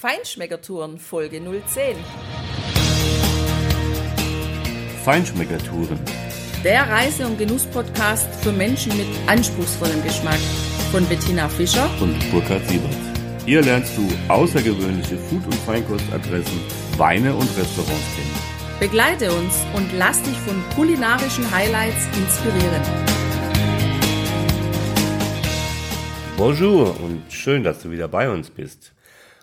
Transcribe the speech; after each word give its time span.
Feinschmeckertouren 0.00 0.96
Folge 0.96 1.40
010. 1.40 1.96
Feinschmeckertouren. 5.04 5.98
Der 6.62 6.88
Reise- 6.88 7.26
und 7.26 7.36
Genuss-Podcast 7.36 8.32
für 8.36 8.52
Menschen 8.52 8.96
mit 8.96 9.08
anspruchsvollem 9.26 10.00
Geschmack 10.04 10.38
von 10.92 11.04
Bettina 11.06 11.48
Fischer 11.48 11.90
und 12.00 12.14
Burkhard 12.30 12.64
Siebert. 12.68 12.94
Hier 13.44 13.60
lernst 13.60 13.98
du 13.98 14.08
außergewöhnliche 14.28 15.18
Food- 15.18 15.46
und 15.46 15.54
Feinkostadressen, 15.66 16.60
Weine 16.96 17.34
und 17.34 17.48
Restaurants 17.58 18.14
kennen. 18.14 18.78
Begleite 18.78 19.32
uns 19.32 19.66
und 19.74 19.92
lass 19.98 20.22
dich 20.22 20.36
von 20.36 20.62
kulinarischen 20.76 21.50
Highlights 21.50 22.06
inspirieren. 22.16 22.82
Bonjour 26.36 27.00
und 27.00 27.24
schön, 27.32 27.64
dass 27.64 27.82
du 27.82 27.90
wieder 27.90 28.06
bei 28.06 28.30
uns 28.30 28.48
bist. 28.48 28.92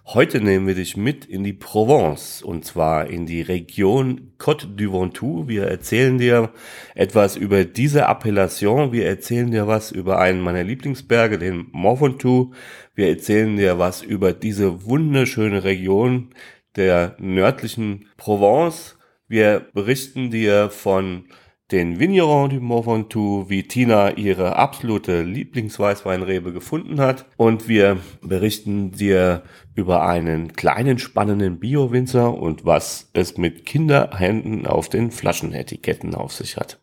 Heute 0.07 0.39
nehmen 0.39 0.67
wir 0.67 0.75
dich 0.75 0.95
mit 0.97 1.25
in 1.25 1.43
die 1.43 1.51
Provence 1.51 2.43
und 2.43 2.63
zwar 2.63 3.07
in 3.07 3.25
die 3.25 3.41
Region 3.41 4.33
Côte 4.37 4.67
du 4.67 4.93
Ventoux. 4.93 5.47
Wir 5.47 5.63
erzählen 5.63 6.19
dir 6.19 6.51
etwas 6.93 7.35
über 7.35 7.65
diese 7.65 8.05
Appellation. 8.05 8.91
Wir 8.91 9.07
erzählen 9.07 9.49
dir 9.49 9.65
was 9.65 9.91
über 9.91 10.19
einen 10.19 10.41
meiner 10.41 10.63
Lieblingsberge, 10.63 11.39
den 11.39 11.69
Mont 11.71 12.01
Ventoux. 12.01 12.53
Wir 12.93 13.09
erzählen 13.09 13.57
dir 13.57 13.79
was 13.79 14.03
über 14.03 14.31
diese 14.31 14.85
wunderschöne 14.85 15.63
Region 15.63 16.29
der 16.75 17.15
nördlichen 17.17 18.05
Provence. 18.15 18.99
Wir 19.27 19.65
berichten 19.73 20.29
dir 20.29 20.69
von 20.69 21.25
den 21.71 21.99
Vigneron 21.99 22.51
du 22.51 22.59
Mont 22.59 22.85
Ventoux, 22.85 23.49
wie 23.49 23.63
Tina 23.63 24.11
ihre 24.17 24.55
absolute 24.55 25.23
Lieblingsweißweinrebe 25.23 26.53
gefunden 26.53 26.99
hat. 26.99 27.25
Und 27.37 27.67
wir 27.67 27.97
berichten 28.21 28.91
dir 28.91 29.41
über 29.73 30.07
einen 30.07 30.53
kleinen 30.53 30.99
spannenden 30.99 31.59
Bio-Winzer 31.59 32.33
und 32.33 32.65
was 32.65 33.09
es 33.13 33.37
mit 33.37 33.65
Kinderhänden 33.65 34.67
auf 34.67 34.89
den 34.89 35.09
Flaschenetiketten 35.09 36.13
auf 36.13 36.33
sich 36.33 36.57
hat. 36.57 36.79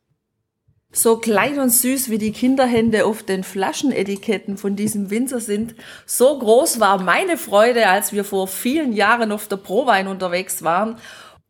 So 0.95 1.17
klein 1.17 1.59
und 1.59 1.71
süß 1.71 2.11
wie 2.11 2.19
die 2.19 2.33
Kinderhände 2.33 3.07
auf 3.07 3.23
den 3.23 3.45
Flaschenetiketten 3.45 4.59
von 4.59 4.77
diesem 4.77 5.09
Winzer 5.11 5.41
sind, 5.41 5.75
so 6.05 6.39
groß 6.39 6.81
war 6.81 7.03
meine 7.03 7.39
Freude, 7.39 7.89
als 7.89 8.13
wir 8.13 8.25
vor 8.25 8.47
vielen 8.47 8.93
Jahren 8.93 9.33
auf 9.33 9.49
der 9.49 9.57
Prowein 9.57 10.07
unterwegs 10.07 10.63
waren 10.63 10.97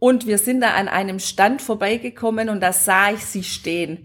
und 0.02 0.26
wir 0.26 0.38
sind 0.38 0.62
da 0.62 0.74
an 0.74 0.88
einem 0.88 1.20
Stand 1.20 1.62
vorbeigekommen 1.62 2.48
und 2.48 2.60
da 2.60 2.72
sah 2.72 3.12
ich 3.12 3.24
sie 3.24 3.44
stehen. 3.44 4.04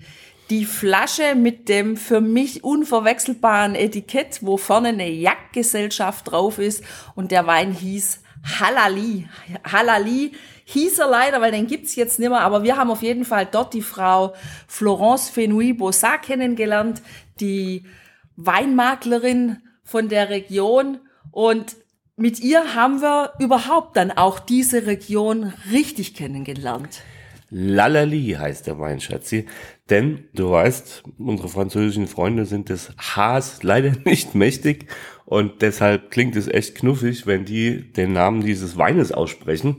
Die 0.52 0.64
Flasche 0.64 1.34
mit 1.34 1.70
dem 1.70 1.98
für 1.98 2.22
mich 2.22 2.64
unverwechselbaren 2.64 3.73
Etikett, 3.73 4.42
wo 4.44 4.58
vorne 4.58 4.90
eine 4.90 5.09
Jagdgesellschaft 5.09 6.30
drauf 6.30 6.59
ist 6.59 6.84
und 7.16 7.31
der 7.31 7.48
Wein 7.48 7.72
hieß 7.72 8.22
Halali. 8.59 9.28
Halali 9.64 10.34
hieß 10.66 11.00
er 11.00 11.09
leider, 11.09 11.42
weil 11.42 11.52
den 11.52 11.66
gibt's 11.66 11.95
jetzt 11.95 12.20
nicht 12.20 12.30
mehr, 12.30 12.42
aber 12.42 12.62
wir 12.62 12.78
haben 12.78 12.92
auf 12.92 13.02
jeden 13.02 13.25
Fall 13.25 13.48
dort 13.52 13.73
die 13.73 13.81
Frau 13.81 14.36
Florence 14.68 15.30
Fenouil-Bossat 15.30 16.22
kennengelernt, 16.22 17.02
die 17.40 17.88
Weinmaklerin 18.36 19.64
von 19.84 20.09
der 20.09 20.30
Region 20.30 21.00
und 21.31 21.75
mit 22.18 22.40
ihr 22.40 22.73
haben 22.73 23.02
wir 23.02 23.34
überhaupt 23.40 23.96
dann 23.96 24.12
auch 24.12 24.40
diese 24.40 24.88
Region 24.88 25.54
richtig 25.72 26.16
kennengelernt. 26.16 27.04
Lalali 27.50 28.36
heißt 28.38 28.68
der 28.68 28.80
Wein, 28.80 29.00
Schatzi. 29.00 29.46
Denn 29.90 30.26
du 30.34 30.52
weißt, 30.52 31.04
unsere 31.20 31.48
französischen 31.48 32.08
Freunde 32.08 32.46
sind 32.46 32.70
des 32.70 32.92
Hs 32.98 33.62
leider 33.62 33.92
nicht 34.04 34.36
mächtig 34.36 34.88
und 35.26 35.62
deshalb 35.62 36.12
klingt 36.12 36.36
es 36.36 36.48
echt 36.48 36.76
knuffig, 36.76 37.28
wenn 37.28 37.46
die 37.46 37.94
den 37.94 38.14
Namen 38.14 38.42
dieses 38.42 38.78
Weines 38.78 39.12
aussprechen. 39.12 39.78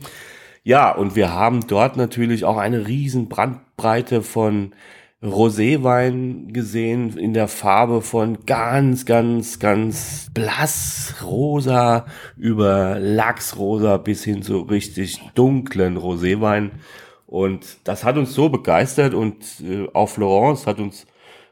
Ja, 0.62 0.92
und 0.92 1.17
wir 1.17 1.33
haben 1.33 1.67
dort 1.67 1.97
natürlich 1.97 2.45
auch 2.45 2.56
eine 2.56 2.86
riesen 2.86 3.28
Brandbreite 3.28 4.23
von 4.23 4.75
Roséwein 5.22 6.52
gesehen 6.52 7.17
in 7.18 7.34
der 7.34 7.48
Farbe 7.48 8.02
von 8.02 8.46
ganz, 8.46 9.05
ganz, 9.05 9.58
ganz 9.58 10.30
blass 10.33 11.17
rosa 11.24 12.06
über 12.36 13.01
Lachsrosa 13.01 13.96
bis 13.96 14.23
hin 14.23 14.42
zu 14.42 14.61
richtig 14.61 15.20
dunklen 15.34 15.96
Roséwein. 15.96 16.70
Und 17.27 17.79
das 17.84 18.05
hat 18.05 18.17
uns 18.17 18.33
so 18.33 18.48
begeistert 18.48 19.12
und 19.12 19.45
äh, 19.61 19.89
auch 19.92 20.08
Florence 20.08 20.67
hat 20.67 20.79
uns 20.79 21.06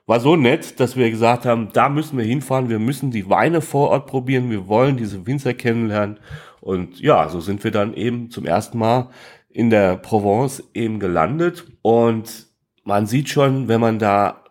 war 0.07 0.21
so 0.21 0.37
nett, 0.37 0.79
dass 0.79 0.97
wir 0.97 1.11
gesagt 1.11 1.45
haben, 1.45 1.71
da 1.73 1.89
müssen 1.89 2.17
wir 2.17 2.25
hinfahren, 2.25 2.69
wir 2.69 2.79
müssen 2.79 3.11
die 3.11 3.29
Weine 3.29 3.61
vor 3.61 3.91
Ort 3.91 4.07
probieren, 4.07 4.51
wir 4.51 4.69
wollen 4.69 4.97
diese 4.97 5.27
Winzer 5.27 5.53
kennenlernen. 5.53 6.21
Und 6.61 7.01
ja, 7.01 7.29
so 7.29 7.41
sind 7.41 7.65
wir 7.65 7.73
dann 7.73 7.93
eben 7.93 8.31
zum 8.31 8.47
ersten 8.47 8.79
Mal 8.79 9.11
in 9.51 9.71
der 9.71 9.97
Provence 9.97 10.63
eben 10.75 11.01
gelandet 11.01 11.65
und 11.83 12.46
man 12.87 13.07
sieht 13.07 13.29
schon, 13.29 13.69
wenn 13.69 13.81
man 13.81 13.99
da 13.99 14.45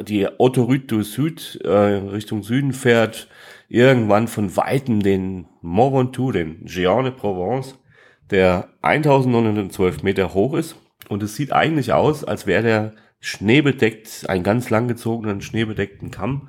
die 0.00 0.26
Autoroute 0.40 0.86
du 0.86 1.02
Sud 1.02 1.60
äh, 1.64 1.68
Richtung 1.68 2.42
Süden 2.42 2.72
fährt, 2.72 3.28
irgendwann 3.68 4.28
von 4.28 4.56
Weitem 4.56 5.02
den 5.02 5.46
Mont 5.60 5.94
Ventoux, 5.94 6.32
den 6.32 6.64
Géant 6.64 7.04
de 7.04 7.12
Provence, 7.12 7.78
der 8.30 8.68
1912 8.82 10.02
Meter 10.02 10.34
hoch 10.34 10.54
ist. 10.54 10.76
Und 11.08 11.22
es 11.22 11.36
sieht 11.36 11.52
eigentlich 11.52 11.92
aus, 11.92 12.24
als 12.24 12.46
wäre 12.46 12.62
der 12.62 12.92
schneebedeckt, 13.20 14.28
einen 14.28 14.44
ganz 14.44 14.70
langgezogenen 14.70 15.40
schneebedeckten 15.40 16.10
Kamm. 16.10 16.48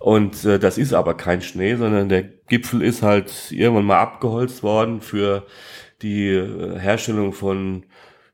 Und 0.00 0.44
äh, 0.44 0.58
das 0.58 0.76
ist 0.76 0.92
aber 0.92 1.16
kein 1.16 1.40
Schnee, 1.40 1.76
sondern 1.76 2.08
der 2.08 2.22
Gipfel 2.22 2.82
ist 2.82 3.02
halt 3.02 3.50
irgendwann 3.52 3.86
mal 3.86 4.00
abgeholzt 4.00 4.62
worden 4.62 5.00
für 5.00 5.46
die 6.02 6.28
äh, 6.28 6.78
Herstellung 6.78 7.32
von 7.32 7.84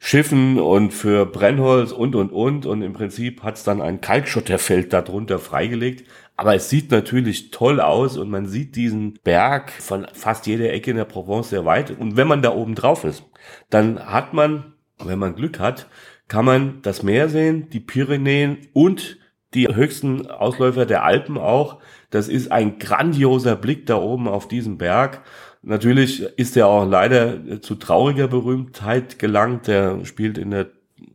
Schiffen 0.06 0.60
und 0.60 0.92
für 0.92 1.25
Brennholz 1.25 1.91
und, 1.91 2.15
und, 2.15 2.31
und. 2.31 2.66
Und 2.66 2.82
im 2.82 2.92
Prinzip 2.92 3.42
hat 3.42 3.56
es 3.56 3.65
dann 3.65 3.81
ein 3.81 4.03
Kalkschotterfeld 4.03 4.92
darunter 4.92 5.38
freigelegt. 5.38 6.04
Aber 6.37 6.54
es 6.54 6.69
sieht 6.69 6.91
natürlich 6.91 7.53
toll 7.53 7.81
aus 7.81 8.19
und 8.19 8.28
man 8.28 8.47
sieht 8.47 8.76
diesen 8.76 9.14
Berg 9.25 9.70
von 9.70 10.06
fast 10.12 10.47
jeder 10.47 10.70
Ecke 10.75 10.91
in 10.91 10.98
der 10.98 11.06
Provence 11.06 11.48
sehr 11.48 11.64
weit. 11.64 11.91
Und 11.98 12.19
wenn 12.19 12.28
man 12.28 12.43
da 12.43 12.54
oben 12.54 12.75
drauf 12.75 13.04
ist, 13.04 13.25
dann 13.70 13.98
hat 13.98 14.34
man, 14.34 14.75
wenn 15.03 15.19
man 15.19 15.37
Glück 15.37 15.59
hat, 15.59 15.88
kann 16.28 16.44
man 16.44 16.82
das 16.82 17.03
Meer 17.03 17.31
sehen, 17.31 17.70
die 17.70 17.81
Pyrenäen 17.81 18.59
und 18.75 19.16
die 19.54 19.75
höchsten 19.75 20.31
Ausläufer 20.31 20.84
der 20.84 21.03
Alpen 21.03 21.38
auch. 21.38 21.81
Das 22.10 22.28
ist 22.28 22.53
ein 22.53 22.78
grandioser 22.78 23.56
Blick 23.56 23.87
da 23.87 23.97
oben 23.97 24.28
auf 24.28 24.48
diesen 24.48 24.76
Berg. 24.76 25.22
Natürlich 25.66 26.22
ist 26.36 26.56
er 26.58 26.66
auch 26.66 26.84
leider 26.84 27.62
zu 27.62 27.76
trauriger 27.76 28.28
Berühmtheit 28.28 29.19
gelangt. 29.19 29.66
Der 29.66 30.04
spielt 30.04 30.36
in 30.36 30.50
der 30.50 30.69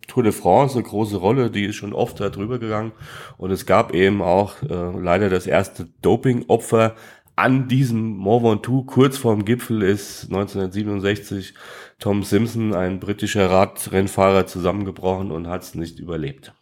Tour 0.08 0.24
de 0.24 0.32
France 0.32 0.76
eine 0.76 0.84
große 0.84 1.18
Rolle, 1.18 1.52
die 1.52 1.66
ist 1.66 1.76
schon 1.76 1.94
oft 1.94 2.20
da 2.20 2.30
drüber 2.30 2.58
gegangen. 2.58 2.92
Und 3.38 3.52
es 3.52 3.68
gab 3.68 3.94
eben 3.94 4.24
auch 4.24 4.56
äh, 4.64 5.00
leider 5.00 5.30
das 5.30 5.46
erste 5.46 5.88
Doping-Opfer 6.02 6.96
an 7.36 7.68
diesem 7.68 8.18
Mont 8.18 8.44
Ventoux. 8.44 8.86
Kurz 8.86 9.20
vorm 9.20 9.46
Gipfel 9.46 9.84
ist 9.84 10.26
1967 10.26 11.54
Tom 12.00 12.24
Simpson, 12.24 12.74
ein 12.74 13.00
britischer 13.00 13.52
Radrennfahrer, 13.52 14.48
zusammengebrochen 14.48 15.32
und 15.32 15.48
hat 15.48 15.62
es 15.62 15.76
nicht 15.76 16.00
überlebt. 16.00 16.54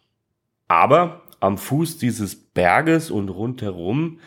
Aber 0.68 1.22
am 1.40 1.56
Fuß 1.56 1.96
dieses 1.96 2.36
Berges 2.36 3.10
und 3.10 3.30
rundherum 3.30 4.18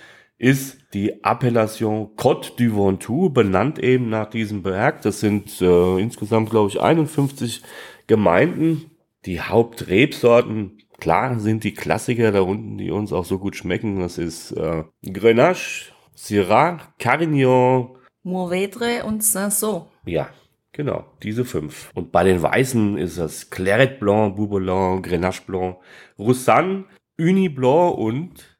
ist 0.42 0.80
die 0.96 1.24
Appellation 1.24 2.16
Côte 2.18 2.54
du 2.58 2.76
Ventoux, 2.76 3.30
benannt 3.30 3.78
eben 3.78 4.10
nach 4.10 4.28
diesem 4.28 4.64
Berg. 4.64 5.04
Das 5.04 5.20
sind 5.20 5.62
äh, 5.62 6.00
insgesamt, 6.00 6.50
glaube 6.50 6.70
ich, 6.70 6.82
51 6.82 7.62
Gemeinden. 8.08 8.90
Die 9.26 9.40
Hauptrebsorten, 9.40 10.80
klar, 11.00 11.40
sind 11.40 11.64
die 11.64 11.76
Klassiker 11.76 12.32
da 12.32 12.42
unten, 12.42 12.80
die 12.80 12.90
uns 12.90 13.14
auch 13.14 13.24
so 13.24 13.38
gut 13.38 13.56
schmecken. 13.56 14.00
Das 14.00 14.18
ist 14.18 14.52
äh, 14.54 14.84
Grenache, 15.04 15.92
Syrah, 16.16 16.80
Carignan, 16.98 17.90
Mourvedre 18.24 19.04
und 19.06 19.24
Saint-Saul. 19.24 19.86
Ja, 20.06 20.30
Genau, 20.74 21.04
diese 21.22 21.44
fünf. 21.44 21.92
Und 21.96 22.14
bei 22.14 22.24
den 22.24 22.42
Weißen 22.42 22.98
ist 22.98 23.18
das 23.18 23.50
Claret 23.50 24.00
Blanc, 24.00 24.38
Bourbon, 24.38 25.02
Grenache 25.02 25.42
Blanc, 25.46 25.76
Roussanne, 26.18 26.86
Uni 27.20 27.50
Blanc 27.50 27.98
und 27.98 28.51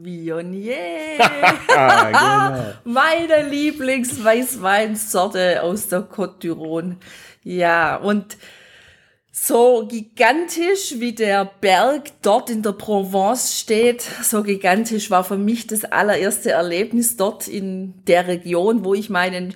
Viognier. 0.00 1.18
genau. 1.18 2.72
Meine 2.84 3.48
Lieblingsweißweinsorte 3.48 5.62
aus 5.62 5.88
der 5.88 6.08
Côte 6.08 6.40
d'Iron. 6.40 6.96
Ja, 7.42 7.96
und 7.96 8.38
so 9.32 9.86
gigantisch 9.86 10.94
wie 10.98 11.12
der 11.12 11.44
Berg 11.60 12.04
dort 12.22 12.48
in 12.48 12.62
der 12.62 12.72
Provence 12.72 13.60
steht, 13.60 14.00
so 14.00 14.42
gigantisch 14.42 15.10
war 15.10 15.24
für 15.24 15.36
mich 15.36 15.66
das 15.66 15.84
allererste 15.84 16.52
Erlebnis 16.52 17.18
dort 17.18 17.48
in 17.48 17.92
der 18.06 18.28
Region, 18.28 18.84
wo 18.84 18.94
ich 18.94 19.10
meinen 19.10 19.52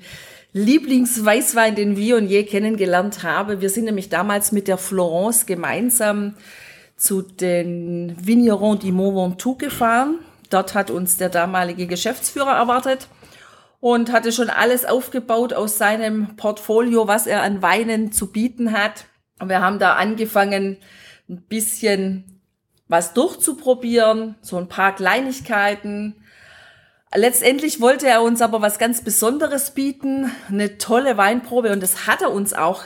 Lieblingsweißwein, 0.53 1.75
den 1.75 1.97
Viognier, 1.97 2.45
kennengelernt 2.45 3.23
habe. 3.23 3.63
Wir 3.63 3.71
sind 3.71 3.85
nämlich 3.85 4.11
damals 4.11 4.53
mit 4.53 4.69
der 4.69 4.79
Florence 4.79 5.47
gemeinsam 5.47 6.35
zu 6.97 7.23
den 7.23 8.17
Vignerons 8.19 8.83
du 8.83 8.93
Mont 8.93 9.17
Ventoux 9.17 9.57
gefahren. 9.57 10.19
Dort 10.49 10.75
hat 10.75 10.91
uns 10.91 11.17
der 11.17 11.29
damalige 11.29 11.87
Geschäftsführer 11.87 12.53
erwartet. 12.53 13.09
und 13.81 14.11
hatte 14.11 14.33
schon 14.33 14.51
alles 14.51 14.85
aufgebaut 14.85 15.53
aus 15.53 15.79
seinem 15.79 16.37
Portfolio, 16.37 17.07
was 17.07 17.27
er 17.27 17.43
an 17.43 17.63
Weinen 17.63 18.11
zu 18.11 18.33
bieten 18.33 18.73
hat. 18.73 19.05
Wir 19.45 19.61
haben 19.61 19.79
da 19.79 19.95
angefangen, 19.95 20.79
ein 21.29 21.43
bisschen 21.43 22.41
was 22.89 23.13
durchzuprobieren, 23.15 24.37
so 24.41 24.57
ein 24.57 24.69
paar 24.69 24.95
Kleinigkeiten. 24.95 26.17
Letztendlich 27.15 27.81
wollte 27.81 28.09
er 28.09 28.23
uns 28.23 28.43
aber 28.43 28.63
was 28.63 28.79
ganz 28.79 29.03
Besonderes 29.03 29.73
bieten, 29.73 30.31
eine 30.49 30.79
tolle 30.79 31.17
Weinprobe 31.17 31.71
und 31.73 31.83
das 31.83 32.07
hat 32.07 32.23
er 32.23 32.33
uns 32.33 32.55
auch 32.55 32.83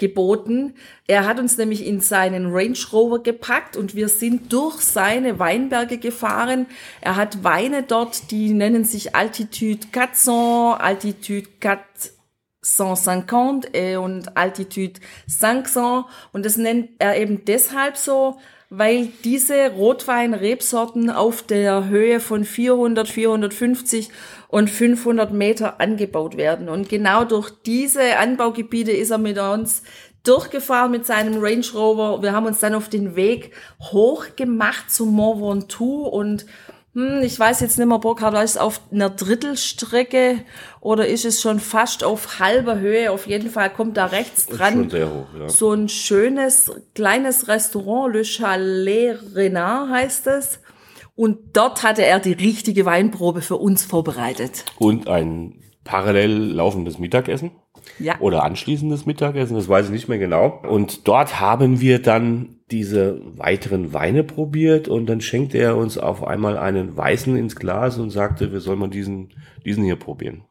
geboten. 0.00 0.74
Er 1.06 1.24
hat 1.26 1.38
uns 1.38 1.56
nämlich 1.56 1.86
in 1.86 2.00
seinen 2.00 2.52
Range 2.52 2.78
Rover 2.92 3.22
gepackt 3.22 3.76
und 3.76 3.94
wir 3.94 4.08
sind 4.08 4.52
durch 4.52 4.80
seine 4.80 5.38
Weinberge 5.38 5.98
gefahren. 5.98 6.66
Er 7.00 7.14
hat 7.14 7.44
Weine 7.44 7.84
dort, 7.84 8.32
die 8.32 8.52
nennen 8.52 8.84
sich 8.84 9.14
Altitude 9.14 9.86
400, 9.92 10.80
Altitude 10.80 11.48
450 12.62 13.98
und 13.98 14.36
Altitude 14.36 15.00
500 15.28 16.06
und 16.32 16.44
das 16.44 16.56
nennt 16.56 16.90
er 16.98 17.16
eben 17.16 17.44
deshalb 17.44 17.96
so, 17.96 18.38
weil 18.70 19.08
diese 19.24 19.72
Rotwein-Rebsorten 19.72 21.10
auf 21.10 21.42
der 21.42 21.88
Höhe 21.88 22.20
von 22.20 22.44
400, 22.44 23.08
450 23.08 24.10
und 24.46 24.70
500 24.70 25.32
Meter 25.32 25.80
angebaut 25.80 26.36
werden. 26.36 26.68
Und 26.68 26.88
genau 26.88 27.24
durch 27.24 27.50
diese 27.66 28.16
Anbaugebiete 28.18 28.92
ist 28.92 29.10
er 29.10 29.18
mit 29.18 29.38
uns 29.38 29.82
durchgefahren 30.22 30.92
mit 30.92 31.04
seinem 31.04 31.42
Range 31.42 31.66
Rover. 31.74 32.22
Wir 32.22 32.32
haben 32.32 32.46
uns 32.46 32.60
dann 32.60 32.74
auf 32.74 32.88
den 32.88 33.16
Weg 33.16 33.52
hochgemacht 33.80 34.90
zum 34.90 35.14
Mont 35.14 35.40
Ventoux 35.40 36.06
und 36.08 36.46
hm, 36.94 37.22
ich 37.22 37.38
weiß 37.38 37.60
jetzt 37.60 37.78
nicht 37.78 37.86
mehr, 37.86 37.98
Burkhard, 37.98 38.34
ist 38.42 38.52
es 38.52 38.56
auf 38.56 38.80
einer 38.90 39.10
Drittelstrecke 39.10 40.44
oder 40.80 41.06
ist 41.06 41.24
es 41.24 41.40
schon 41.40 41.60
fast 41.60 42.02
auf 42.02 42.40
halber 42.40 42.80
Höhe? 42.80 43.12
Auf 43.12 43.28
jeden 43.28 43.48
Fall 43.50 43.70
kommt 43.70 43.96
da 43.96 44.06
rechts 44.06 44.46
dran 44.46 44.74
schon 44.74 44.90
sehr 44.90 45.08
hoch, 45.08 45.26
ja. 45.38 45.48
so 45.48 45.72
ein 45.72 45.88
schönes 45.88 46.72
kleines 46.94 47.46
Restaurant, 47.46 48.12
Le 48.12 48.24
Chalet 48.24 49.18
Renard 49.34 49.90
heißt 49.90 50.26
es. 50.26 50.60
Und 51.14 51.54
dort 51.56 51.82
hatte 51.82 52.04
er 52.04 52.18
die 52.18 52.32
richtige 52.32 52.86
Weinprobe 52.86 53.42
für 53.42 53.56
uns 53.56 53.84
vorbereitet. 53.84 54.64
Und 54.78 55.06
ein 55.06 55.62
parallel 55.84 56.52
laufendes 56.52 56.98
Mittagessen. 56.98 57.50
Ja. 58.00 58.18
Oder 58.20 58.44
anschließendes 58.44 59.06
Mittagessen, 59.06 59.54
das 59.54 59.68
weiß 59.68 59.86
ich 59.86 59.92
nicht 59.92 60.08
mehr 60.08 60.18
genau. 60.18 60.60
Und 60.68 61.06
dort 61.06 61.38
haben 61.38 61.80
wir 61.80 62.00
dann 62.00 62.56
diese 62.70 63.20
weiteren 63.36 63.92
Weine 63.92 64.24
probiert 64.24 64.88
und 64.88 65.06
dann 65.06 65.20
schenkte 65.20 65.58
er 65.58 65.76
uns 65.76 65.98
auf 65.98 66.24
einmal 66.24 66.56
einen 66.56 66.96
weißen 66.96 67.36
ins 67.36 67.56
Glas 67.56 67.98
und 67.98 68.10
sagte, 68.10 68.52
wir 68.52 68.60
sollen 68.60 68.78
mal 68.78 68.88
diesen, 68.88 69.30
diesen 69.64 69.84
hier 69.84 69.96
probieren. 69.96 70.44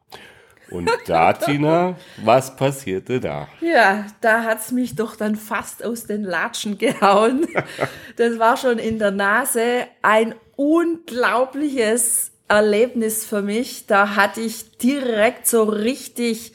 Und 0.70 0.88
da, 1.06 1.32
Tina, 1.32 1.96
was 2.24 2.54
passierte 2.54 3.20
da? 3.20 3.48
Ja, 3.60 4.06
da 4.20 4.44
hat's 4.44 4.70
mich 4.70 4.94
doch 4.94 5.16
dann 5.16 5.34
fast 5.34 5.84
aus 5.84 6.04
den 6.04 6.22
Latschen 6.22 6.78
gehauen. 6.78 7.46
Das 8.16 8.38
war 8.38 8.58
schon 8.58 8.78
in 8.78 8.98
der 8.98 9.12
Nase 9.12 9.86
ein 10.02 10.34
unglaubliches 10.56 12.32
Erlebnis 12.48 13.24
für 13.24 13.40
mich. 13.40 13.86
Da 13.86 14.14
hatte 14.14 14.42
ich 14.42 14.76
direkt 14.76 15.46
so 15.46 15.62
richtig 15.62 16.52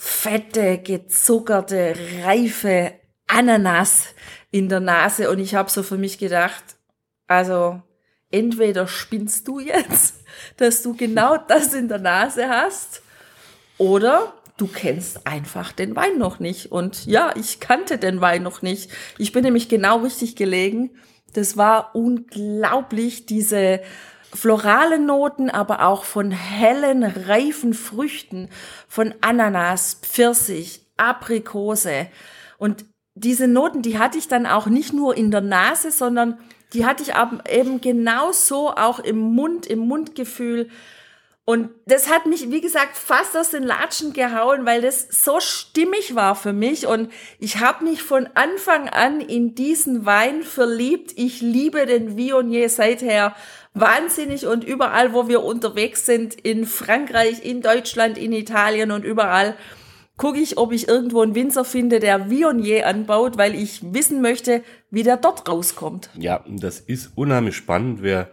fette, 0.00 0.78
gezuckerte, 0.78 1.92
reife 2.22 2.92
Ananas 3.26 4.14
in 4.52 4.68
der 4.68 4.78
Nase 4.78 5.28
und 5.28 5.40
ich 5.40 5.56
habe 5.56 5.68
so 5.70 5.82
für 5.82 5.98
mich 5.98 6.18
gedacht, 6.18 6.62
also 7.26 7.82
entweder 8.30 8.86
spinnst 8.86 9.48
du 9.48 9.58
jetzt, 9.58 10.14
dass 10.56 10.84
du 10.84 10.94
genau 10.94 11.36
das 11.36 11.74
in 11.74 11.88
der 11.88 11.98
Nase 11.98 12.48
hast, 12.48 13.02
oder 13.76 14.34
du 14.56 14.68
kennst 14.68 15.26
einfach 15.26 15.72
den 15.72 15.96
Wein 15.96 16.18
noch 16.18 16.38
nicht. 16.38 16.70
Und 16.70 17.06
ja, 17.06 17.32
ich 17.36 17.60
kannte 17.60 17.96
den 17.96 18.20
Wein 18.20 18.42
noch 18.42 18.60
nicht. 18.60 18.90
Ich 19.18 19.32
bin 19.32 19.44
nämlich 19.44 19.68
genau 19.68 19.98
richtig 19.98 20.34
gelegen. 20.34 20.90
Das 21.32 21.56
war 21.56 21.94
unglaublich, 21.94 23.26
diese 23.26 23.80
florale 24.34 24.98
Noten, 24.98 25.50
aber 25.50 25.84
auch 25.86 26.04
von 26.04 26.30
hellen, 26.30 27.02
reifen 27.02 27.74
Früchten, 27.74 28.48
von 28.86 29.14
Ananas, 29.20 29.98
Pfirsich, 30.02 30.82
Aprikose. 30.96 32.08
Und 32.58 32.84
diese 33.14 33.48
Noten, 33.48 33.82
die 33.82 33.98
hatte 33.98 34.18
ich 34.18 34.28
dann 34.28 34.46
auch 34.46 34.66
nicht 34.66 34.92
nur 34.92 35.16
in 35.16 35.30
der 35.30 35.40
Nase, 35.40 35.90
sondern 35.90 36.38
die 36.72 36.84
hatte 36.84 37.02
ich 37.02 37.12
eben 37.50 37.80
genauso 37.80 38.70
auch 38.70 39.00
im 39.00 39.18
Mund, 39.18 39.66
im 39.66 39.80
Mundgefühl. 39.80 40.68
Und 41.44 41.70
das 41.86 42.10
hat 42.10 42.26
mich, 42.26 42.50
wie 42.50 42.60
gesagt, 42.60 42.94
fast 42.94 43.34
aus 43.34 43.48
den 43.48 43.62
Latschen 43.62 44.12
gehauen, 44.12 44.66
weil 44.66 44.82
das 44.82 45.08
so 45.08 45.40
stimmig 45.40 46.14
war 46.14 46.34
für 46.34 46.52
mich. 46.52 46.86
Und 46.86 47.10
ich 47.38 47.58
habe 47.58 47.84
mich 47.84 48.02
von 48.02 48.28
Anfang 48.34 48.90
an 48.90 49.22
in 49.22 49.54
diesen 49.54 50.04
Wein 50.04 50.42
verliebt. 50.42 51.14
Ich 51.16 51.40
liebe 51.40 51.86
den 51.86 52.18
Viognier 52.18 52.68
seither 52.68 53.34
wahnsinnig 53.80 54.46
und 54.46 54.64
überall, 54.64 55.12
wo 55.12 55.28
wir 55.28 55.42
unterwegs 55.42 56.06
sind, 56.06 56.34
in 56.34 56.66
Frankreich, 56.66 57.44
in 57.44 57.62
Deutschland, 57.62 58.18
in 58.18 58.32
Italien 58.32 58.90
und 58.90 59.04
überall, 59.04 59.54
gucke 60.16 60.38
ich, 60.38 60.58
ob 60.58 60.72
ich 60.72 60.88
irgendwo 60.88 61.22
einen 61.22 61.34
Winzer 61.34 61.64
finde, 61.64 62.00
der 62.00 62.28
Viognier 62.28 62.86
anbaut, 62.86 63.38
weil 63.38 63.54
ich 63.54 63.80
wissen 63.94 64.20
möchte, 64.20 64.62
wie 64.90 65.04
der 65.04 65.16
dort 65.16 65.48
rauskommt. 65.48 66.10
Ja, 66.18 66.44
das 66.48 66.80
ist 66.80 67.12
unheimlich 67.14 67.56
spannend. 67.56 68.02
Wir 68.02 68.28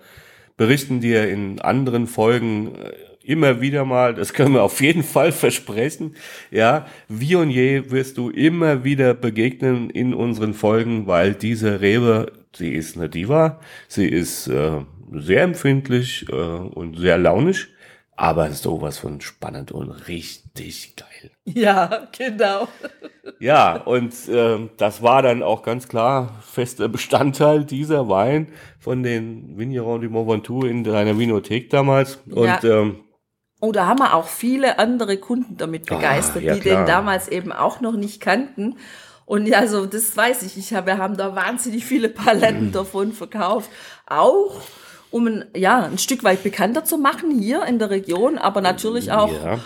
berichten 0.57 0.99
dir 0.99 1.29
in 1.29 1.61
anderen 1.61 2.07
Folgen 2.07 2.75
äh, 2.75 2.93
immer 3.25 3.59
wieder 3.59 3.85
mal, 3.85 4.13
das 4.13 4.33
können 4.33 4.53
wir 4.53 4.63
auf 4.63 4.81
jeden 4.81 5.03
Fall 5.03 5.31
versprechen, 5.31 6.15
ja, 6.51 6.85
Viognier 7.07 7.91
wirst 7.91 8.17
du 8.17 8.29
immer 8.29 8.83
wieder 8.83 9.13
begegnen 9.13 9.89
in 9.89 10.13
unseren 10.13 10.53
Folgen, 10.53 11.07
weil 11.07 11.33
diese 11.33 11.81
Rebe, 11.81 12.31
sie 12.55 12.73
ist 12.73 12.95
eine 12.95 13.09
Diva, 13.09 13.59
sie 13.87 14.07
ist 14.07 14.47
äh, 14.47 14.81
sehr 15.11 15.43
empfindlich 15.43 16.25
äh, 16.29 16.33
und 16.33 16.97
sehr 16.97 17.17
launisch, 17.17 17.69
aber 18.15 18.51
sowas 18.51 18.97
von 18.97 19.21
spannend 19.21 19.71
und 19.71 19.89
richtig 20.07 20.95
geil. 20.95 21.31
Ja, 21.45 22.07
genau. 22.17 22.67
Ja, 23.39 23.75
und 23.77 24.13
äh, 24.29 24.69
das 24.77 25.01
war 25.01 25.21
dann 25.21 25.43
auch 25.43 25.63
ganz 25.63 25.87
klar 25.87 26.33
fester 26.41 26.87
Bestandteil 26.87 27.65
dieser 27.65 28.07
Wein 28.09 28.47
von 28.79 29.03
den 29.03 29.57
Vignerons 29.57 30.01
du 30.03 30.09
Mont 30.09 30.27
Ventoux 30.29 30.65
in 30.65 30.83
deiner 30.83 31.17
Vinothek 31.17 31.69
damals. 31.69 32.19
Und 32.31 32.45
Ja. 32.45 32.59
ähm, 32.63 33.01
Oh, 33.61 33.71
da 33.71 33.87
haben 33.87 33.99
wir 33.99 34.13
auch 34.13 34.27
viele 34.27 34.77
andere 34.79 35.17
Kunden 35.17 35.57
damit 35.57 35.89
Ah, 35.89 35.95
begeistert, 35.95 36.43
ja, 36.43 36.53
die 36.53 36.59
klar. 36.59 36.77
den 36.79 36.85
damals 36.87 37.27
eben 37.29 37.51
auch 37.51 37.79
noch 37.81 37.93
nicht 37.93 38.21
kannten. 38.21 38.77
Und 39.25 39.47
ja, 39.47 39.65
so, 39.67 39.85
das 39.87 40.15
weiß 40.15 40.43
ich. 40.43 40.57
Ich 40.57 40.73
habe, 40.73 40.87
wir 40.87 40.97
haben 40.99 41.17
da 41.17 41.35
wahnsinnig 41.35 41.83
viele 41.85 42.09
Mhm. 42.09 42.13
Paletten 42.13 42.71
davon 42.73 43.11
verkauft. 43.13 43.69
Auch, 44.05 44.61
um 45.15 45.27
ein, 45.27 45.45
ja, 45.55 45.85
ein 45.85 45.97
Stück 45.97 46.25
weit 46.25 46.43
bekannter 46.43 46.83
zu 46.83 46.97
machen 46.97 47.39
hier 47.39 47.63
in 47.65 47.79
der 47.79 47.89
Region, 47.89 48.37
aber 48.37 48.59
natürlich 48.59 49.13
auch, 49.13 49.31
ja, 49.31 49.59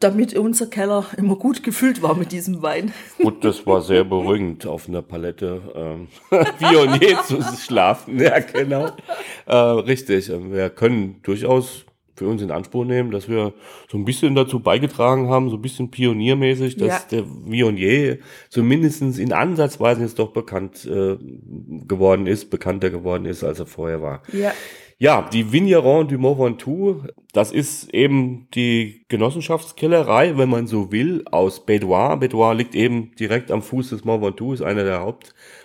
damit 0.00 0.34
unser 0.34 0.66
Keller 0.66 1.04
immer 1.18 1.36
gut 1.36 1.62
gefüllt 1.62 2.00
war 2.00 2.16
mit 2.16 2.32
diesem 2.32 2.62
Wein. 2.62 2.94
gut, 3.22 3.44
das 3.44 3.66
war 3.66 3.82
sehr 3.82 4.02
beruhigend, 4.04 4.66
auf 4.66 4.88
einer 4.88 5.02
Palette 5.02 5.60
ähm, 5.74 6.08
Viognier 6.58 7.22
zu 7.22 7.42
schlafen. 7.42 8.18
Ja, 8.18 8.38
genau. 8.38 8.92
Äh, 9.44 9.54
richtig. 9.54 10.30
Wir 10.30 10.70
können 10.70 11.20
durchaus 11.22 11.84
für 12.14 12.26
uns 12.28 12.42
in 12.42 12.50
Anspruch 12.50 12.84
nehmen, 12.84 13.10
dass 13.10 13.28
wir 13.28 13.54
so 13.90 13.96
ein 13.98 14.04
bisschen 14.04 14.34
dazu 14.34 14.60
beigetragen 14.60 15.28
haben, 15.28 15.50
so 15.50 15.56
ein 15.56 15.62
bisschen 15.62 15.90
pioniermäßig, 15.90 16.76
dass 16.76 16.88
Ja. 16.88 17.00
der 17.10 17.24
Viognier 17.46 18.18
zumindest 18.50 19.02
in 19.18 19.32
Ansatzweisen 19.32 20.02
jetzt 20.04 20.18
doch 20.18 20.32
bekannt 20.32 20.84
äh, 20.84 21.16
geworden 21.86 22.26
ist, 22.26 22.50
bekannter 22.50 22.90
geworden 22.90 23.24
ist, 23.24 23.44
als 23.44 23.58
er 23.60 23.66
vorher 23.66 24.02
war. 24.02 24.22
Ja. 24.32 24.52
Ja, 24.98 25.28
die 25.32 25.50
Vigneron 25.52 26.06
du 26.06 26.16
Mont 26.16 26.38
Ventoux, 26.38 27.02
das 27.32 27.50
ist 27.50 27.92
eben 27.92 28.46
die 28.54 29.04
Genossenschaftskellerei, 29.08 30.38
wenn 30.38 30.48
man 30.48 30.68
so 30.68 30.92
will, 30.92 31.24
aus 31.28 31.66
Bedouin. 31.66 32.20
Bedouin 32.20 32.56
liegt 32.58 32.76
eben 32.76 33.10
direkt 33.18 33.50
am 33.50 33.62
Fuß 33.62 33.90
des 33.90 34.04
Mont 34.04 34.22
Ventoux, 34.22 34.52
ist 34.52 34.62
einer 34.62 34.84
der 34.84 35.00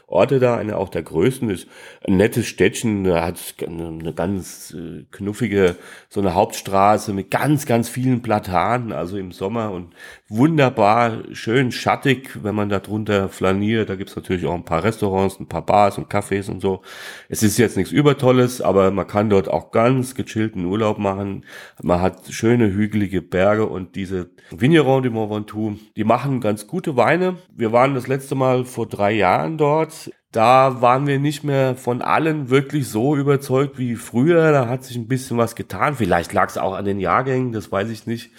Hauptorte 0.10 0.40
da, 0.40 0.56
einer 0.56 0.78
auch 0.78 0.90
der 0.90 1.04
größten, 1.04 1.50
ist 1.50 1.68
ein 2.08 2.18
nettes 2.18 2.48
Städtchen, 2.48 3.04
da 3.04 3.26
hat 3.26 3.40
eine 3.66 4.14
ganz 4.14 4.74
äh, 4.74 5.06
knuffige, 5.12 5.76
so 6.10 6.22
eine 6.22 6.34
Hauptstraße 6.34 7.14
mit 7.14 7.32
ganz, 7.32 7.66
ganz 7.66 7.90
vielen 7.90 8.22
Platanen, 8.22 8.94
also 8.94 9.18
im 9.18 9.32
Sommer 9.32 9.72
und 9.72 9.94
wunderbar, 10.30 11.24
schön 11.34 11.72
schattig, 11.72 12.40
wenn 12.42 12.56
man 12.56 12.70
da 12.70 12.80
drunter 12.80 13.30
flaniert. 13.30 13.90
Da 13.90 13.96
gibt's 13.96 14.16
natürlich 14.16 14.46
auch 14.46 14.54
ein 14.54 14.66
paar 14.66 14.84
Restaurants, 14.84 15.40
ein 15.40 15.48
paar 15.48 15.66
Bars 15.66 15.98
und 15.98 16.12
Cafés 16.12 16.50
und 16.50 16.62
so. 16.62 16.82
Es 17.30 17.44
ist 17.44 17.58
jetzt 17.58 17.78
nichts 17.78 17.92
Übertolles, 17.92 18.62
aber 18.62 18.92
man 18.92 19.08
kann 19.08 19.30
dort 19.30 19.50
auch 19.50 19.72
ganz 19.72 20.16
gechillten 20.16 20.66
Urlaub 20.66 21.00
machen. 21.00 21.46
Man 21.82 22.02
hat 22.02 22.28
schöne 22.30 22.72
hügelige 22.72 23.22
Berge 23.22 23.66
und 23.66 23.96
diese 23.96 24.30
Vigneron 24.52 25.04
du 25.04 25.12
Mont 25.12 25.32
Ventoux, 25.32 25.78
die 25.96 26.06
machen 26.06 26.40
ganz 26.40 26.68
gute 26.68 26.96
Weine. 26.96 27.36
Wir 27.56 27.72
waren 27.72 27.94
das 27.94 28.08
letzte 28.08 28.36
Mal 28.36 28.64
vor 28.64 28.88
drei 28.88 29.12
Jahren 29.12 29.58
dort. 29.58 29.97
Da 30.32 30.82
waren 30.82 31.08
wir 31.08 31.20
nicht 31.20 31.44
mehr 31.44 31.76
von 31.76 32.02
allen 32.02 32.50
wirklich 32.50 32.88
so 32.88 33.16
überzeugt 33.16 33.78
wie 33.78 33.96
früher. 33.96 34.52
Da 34.52 34.68
hat 34.68 34.84
sich 34.84 34.98
ein 34.98 35.08
bisschen 35.08 35.38
was 35.38 35.56
getan. 35.56 35.96
Vielleicht 35.96 36.34
lag 36.34 36.50
es 36.50 36.58
auch 36.58 36.74
an 36.74 36.86
den 36.86 37.00
Jahrgängen, 37.00 37.54
das 37.54 37.72
weiß 37.72 37.90
ich 37.90 38.06
nicht. 38.08 38.32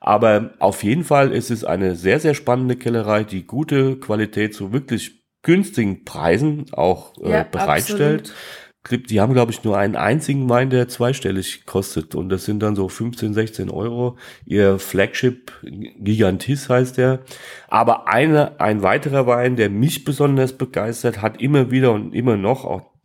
Aber 0.00 0.50
auf 0.58 0.82
jeden 0.82 1.04
Fall 1.04 1.32
ist 1.32 1.50
es 1.50 1.64
eine 1.64 1.96
sehr, 1.96 2.20
sehr 2.20 2.34
spannende 2.34 2.76
Kellerei, 2.76 3.24
die 3.24 3.46
gute 3.46 3.96
Qualität 3.96 4.54
zu 4.54 4.72
wirklich 4.72 5.24
günstigen 5.42 6.04
Preisen 6.04 6.66
auch 6.72 7.12
äh, 7.22 7.30
ja, 7.30 7.42
bereitstellt. 7.44 8.20
Absolut 8.20 8.65
die 8.90 9.20
haben, 9.20 9.32
glaube 9.32 9.52
ich, 9.52 9.64
nur 9.64 9.76
einen 9.76 9.96
einzigen 9.96 10.48
Wein, 10.48 10.70
der 10.70 10.88
zweistellig 10.88 11.66
kostet. 11.66 12.14
Und 12.14 12.28
das 12.28 12.44
sind 12.44 12.60
dann 12.60 12.76
so 12.76 12.88
15, 12.88 13.34
16 13.34 13.70
Euro. 13.70 14.16
Ihr 14.44 14.78
Flagship 14.78 15.52
Gigantis 15.62 16.68
heißt 16.68 16.96
der. 16.96 17.20
Aber 17.68 18.08
eine, 18.08 18.60
ein 18.60 18.82
weiterer 18.82 19.26
Wein, 19.26 19.56
der 19.56 19.70
mich 19.70 20.04
besonders 20.04 20.52
begeistert 20.52 21.22
hat, 21.22 21.40
immer 21.40 21.70
wieder 21.70 21.92
und 21.92 22.14
immer 22.14 22.36
noch, 22.36 22.64
auch 22.64 22.96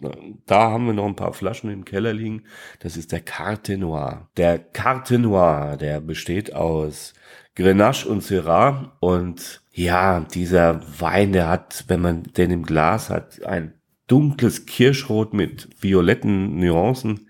da 0.48 0.72
haben 0.72 0.88
wir 0.88 0.94
noch 0.94 1.06
ein 1.06 1.16
paar 1.16 1.34
Flaschen 1.34 1.70
im 1.70 1.86
Keller 1.86 2.14
liegen. 2.14 2.44
Das 2.80 2.98
ist 2.98 3.12
der 3.12 3.22
Carte 3.22 3.78
Noir. 3.78 4.30
Der 4.38 4.58
Carte 4.58 5.20
Noir, 5.20 5.78
der 5.78 6.02
besteht 6.02 6.54
aus 6.54 7.14
Grenache 7.56 8.10
und 8.10 8.24
Syrah. 8.24 8.98
Und 9.00 9.62
ja, 9.74 10.22
dieser 10.22 10.82
Wein, 11.00 11.34
der 11.34 11.50
hat, 11.50 11.86
wenn 11.88 12.02
man 12.02 12.24
den 12.24 12.52
im 12.52 12.64
Glas 12.64 13.10
hat, 13.10 13.44
ein 13.44 13.74
dunkles 14.12 14.66
Kirschrot 14.66 15.34
mit 15.34 15.70
violetten 15.80 16.60
Nuancen. 16.60 17.30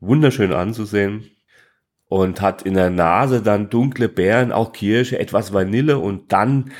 Wunderschön 0.00 0.52
anzusehen. 0.52 1.30
Und 2.06 2.40
hat 2.40 2.62
in 2.62 2.74
der 2.74 2.90
Nase 2.90 3.40
dann 3.40 3.70
dunkle 3.70 4.08
Beeren, 4.08 4.50
auch 4.50 4.72
Kirsche, 4.72 5.20
etwas 5.20 5.52
Vanille 5.52 5.98
und 5.98 6.32
dann 6.32 6.72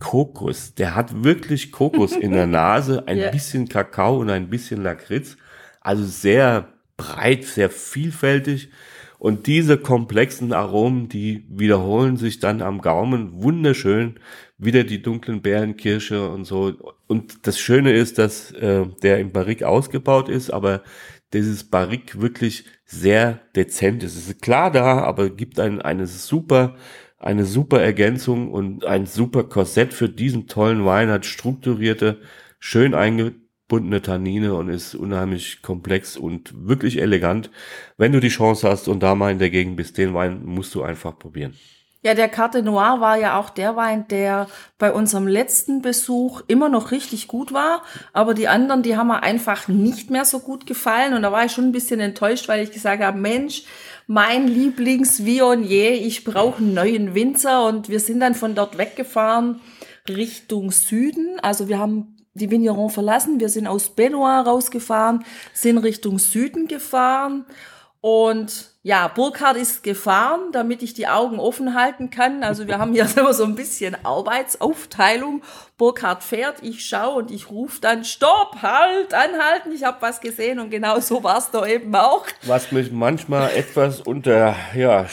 Kokos. 0.00 0.74
Der 0.74 0.96
hat 0.96 1.22
wirklich 1.22 1.70
Kokos 1.70 2.16
in 2.16 2.32
der 2.32 2.46
Nase, 2.48 3.06
ein 3.06 3.18
yeah. 3.18 3.30
bisschen 3.30 3.68
Kakao 3.68 4.18
und 4.18 4.30
ein 4.30 4.50
bisschen 4.50 4.82
Lakritz. 4.82 5.36
Also 5.80 6.04
sehr 6.04 6.72
breit, 6.96 7.44
sehr 7.44 7.70
vielfältig. 7.70 8.70
Und 9.18 9.46
diese 9.46 9.78
komplexen 9.78 10.52
Aromen, 10.52 11.08
die 11.08 11.46
wiederholen 11.48 12.16
sich 12.16 12.40
dann 12.40 12.60
am 12.60 12.80
Gaumen 12.80 13.42
wunderschön. 13.42 14.18
Wieder 14.64 14.84
die 14.84 15.02
dunklen 15.02 15.42
Beerenkirsche 15.42 16.28
und 16.28 16.44
so. 16.44 16.94
Und 17.06 17.46
das 17.46 17.58
Schöne 17.58 17.92
ist, 17.92 18.18
dass 18.18 18.50
äh, 18.52 18.86
der 19.02 19.18
im 19.18 19.32
Barrique 19.32 19.66
ausgebaut 19.66 20.28
ist, 20.28 20.50
aber 20.50 20.82
dieses 21.32 21.64
Barrique 21.64 22.20
wirklich 22.20 22.64
sehr 22.84 23.40
dezent 23.56 24.02
ist. 24.02 24.16
Es 24.16 24.28
ist 24.28 24.42
klar 24.42 24.70
da, 24.70 25.02
aber 25.02 25.30
gibt 25.30 25.58
ein, 25.58 25.82
eine 25.82 26.06
super, 26.06 26.76
eine 27.18 27.44
super 27.44 27.82
Ergänzung 27.82 28.50
und 28.50 28.84
ein 28.84 29.06
super 29.06 29.44
Korsett 29.44 29.92
für 29.92 30.08
diesen 30.08 30.46
tollen 30.46 30.84
Wein, 30.84 31.10
hat 31.10 31.26
strukturierte, 31.26 32.20
schön 32.58 32.94
einge 32.94 33.34
bunte 33.68 34.02
Tannine 34.02 34.54
und 34.54 34.68
ist 34.68 34.94
unheimlich 34.94 35.62
komplex 35.62 36.16
und 36.16 36.66
wirklich 36.66 37.00
elegant. 37.00 37.50
Wenn 37.96 38.12
du 38.12 38.20
die 38.20 38.28
Chance 38.28 38.68
hast 38.68 38.88
und 38.88 39.02
da 39.02 39.14
mal 39.14 39.32
in 39.32 39.38
der 39.38 39.50
Gegend 39.50 39.76
bist, 39.76 39.98
den 39.98 40.14
Wein 40.14 40.44
musst 40.44 40.74
du 40.74 40.82
einfach 40.82 41.18
probieren. 41.18 41.54
Ja, 42.04 42.12
der 42.12 42.28
Carte 42.28 42.62
Noir 42.62 43.00
war 43.00 43.16
ja 43.16 43.40
auch 43.40 43.48
der 43.48 43.76
Wein, 43.76 44.06
der 44.08 44.46
bei 44.76 44.92
unserem 44.92 45.26
letzten 45.26 45.80
Besuch 45.80 46.42
immer 46.48 46.68
noch 46.68 46.90
richtig 46.90 47.28
gut 47.28 47.54
war. 47.54 47.82
Aber 48.12 48.34
die 48.34 48.46
anderen, 48.46 48.82
die 48.82 48.98
haben 48.98 49.06
mir 49.06 49.22
einfach 49.22 49.68
nicht 49.68 50.10
mehr 50.10 50.26
so 50.26 50.40
gut 50.40 50.66
gefallen. 50.66 51.14
Und 51.14 51.22
da 51.22 51.32
war 51.32 51.46
ich 51.46 51.52
schon 51.52 51.64
ein 51.64 51.72
bisschen 51.72 52.00
enttäuscht, 52.00 52.46
weil 52.46 52.62
ich 52.62 52.72
gesagt 52.72 53.02
habe, 53.02 53.18
Mensch, 53.18 53.64
mein 54.06 54.46
Lieblings-Viognier, 54.48 55.92
ich 55.92 56.24
brauche 56.24 56.58
einen 56.58 56.74
neuen 56.74 57.14
Winzer. 57.14 57.64
Und 57.64 57.88
wir 57.88 58.00
sind 58.00 58.20
dann 58.20 58.34
von 58.34 58.54
dort 58.54 58.76
weggefahren 58.76 59.62
Richtung 60.06 60.72
Süden. 60.72 61.40
Also 61.40 61.68
wir 61.70 61.78
haben 61.78 62.18
die 62.34 62.50
Vigneron 62.50 62.90
verlassen. 62.90 63.40
Wir 63.40 63.48
sind 63.48 63.66
aus 63.66 63.88
Benoit 63.88 64.44
rausgefahren, 64.44 65.24
sind 65.54 65.78
Richtung 65.78 66.18
Süden 66.18 66.68
gefahren. 66.68 67.46
Und 68.04 68.66
ja, 68.82 69.08
Burkhardt 69.08 69.56
ist 69.56 69.82
gefahren, 69.82 70.52
damit 70.52 70.82
ich 70.82 70.92
die 70.92 71.08
Augen 71.08 71.40
offen 71.40 71.74
halten 71.74 72.10
kann. 72.10 72.44
Also 72.44 72.66
wir 72.66 72.78
haben 72.78 72.92
hier 72.92 73.08
immer 73.16 73.32
so 73.32 73.44
ein 73.44 73.54
bisschen 73.54 73.96
Arbeitsaufteilung. 74.04 75.40
Burkhardt 75.78 76.22
fährt, 76.22 76.56
ich 76.60 76.84
schaue 76.84 77.14
und 77.14 77.30
ich 77.30 77.48
rufe 77.48 77.80
dann, 77.80 78.04
stopp, 78.04 78.60
halt, 78.60 79.14
anhalten, 79.14 79.72
ich 79.72 79.84
habe 79.84 80.02
was 80.02 80.20
gesehen 80.20 80.58
und 80.58 80.68
genau 80.68 81.00
so 81.00 81.24
war 81.24 81.38
es 81.38 81.50
da 81.50 81.64
eben 81.64 81.94
auch. 81.94 82.26
Was 82.42 82.72
mich 82.72 82.92
manchmal 82.92 83.52
etwas 83.56 84.02
unter 84.02 84.54
ja, 84.76 85.06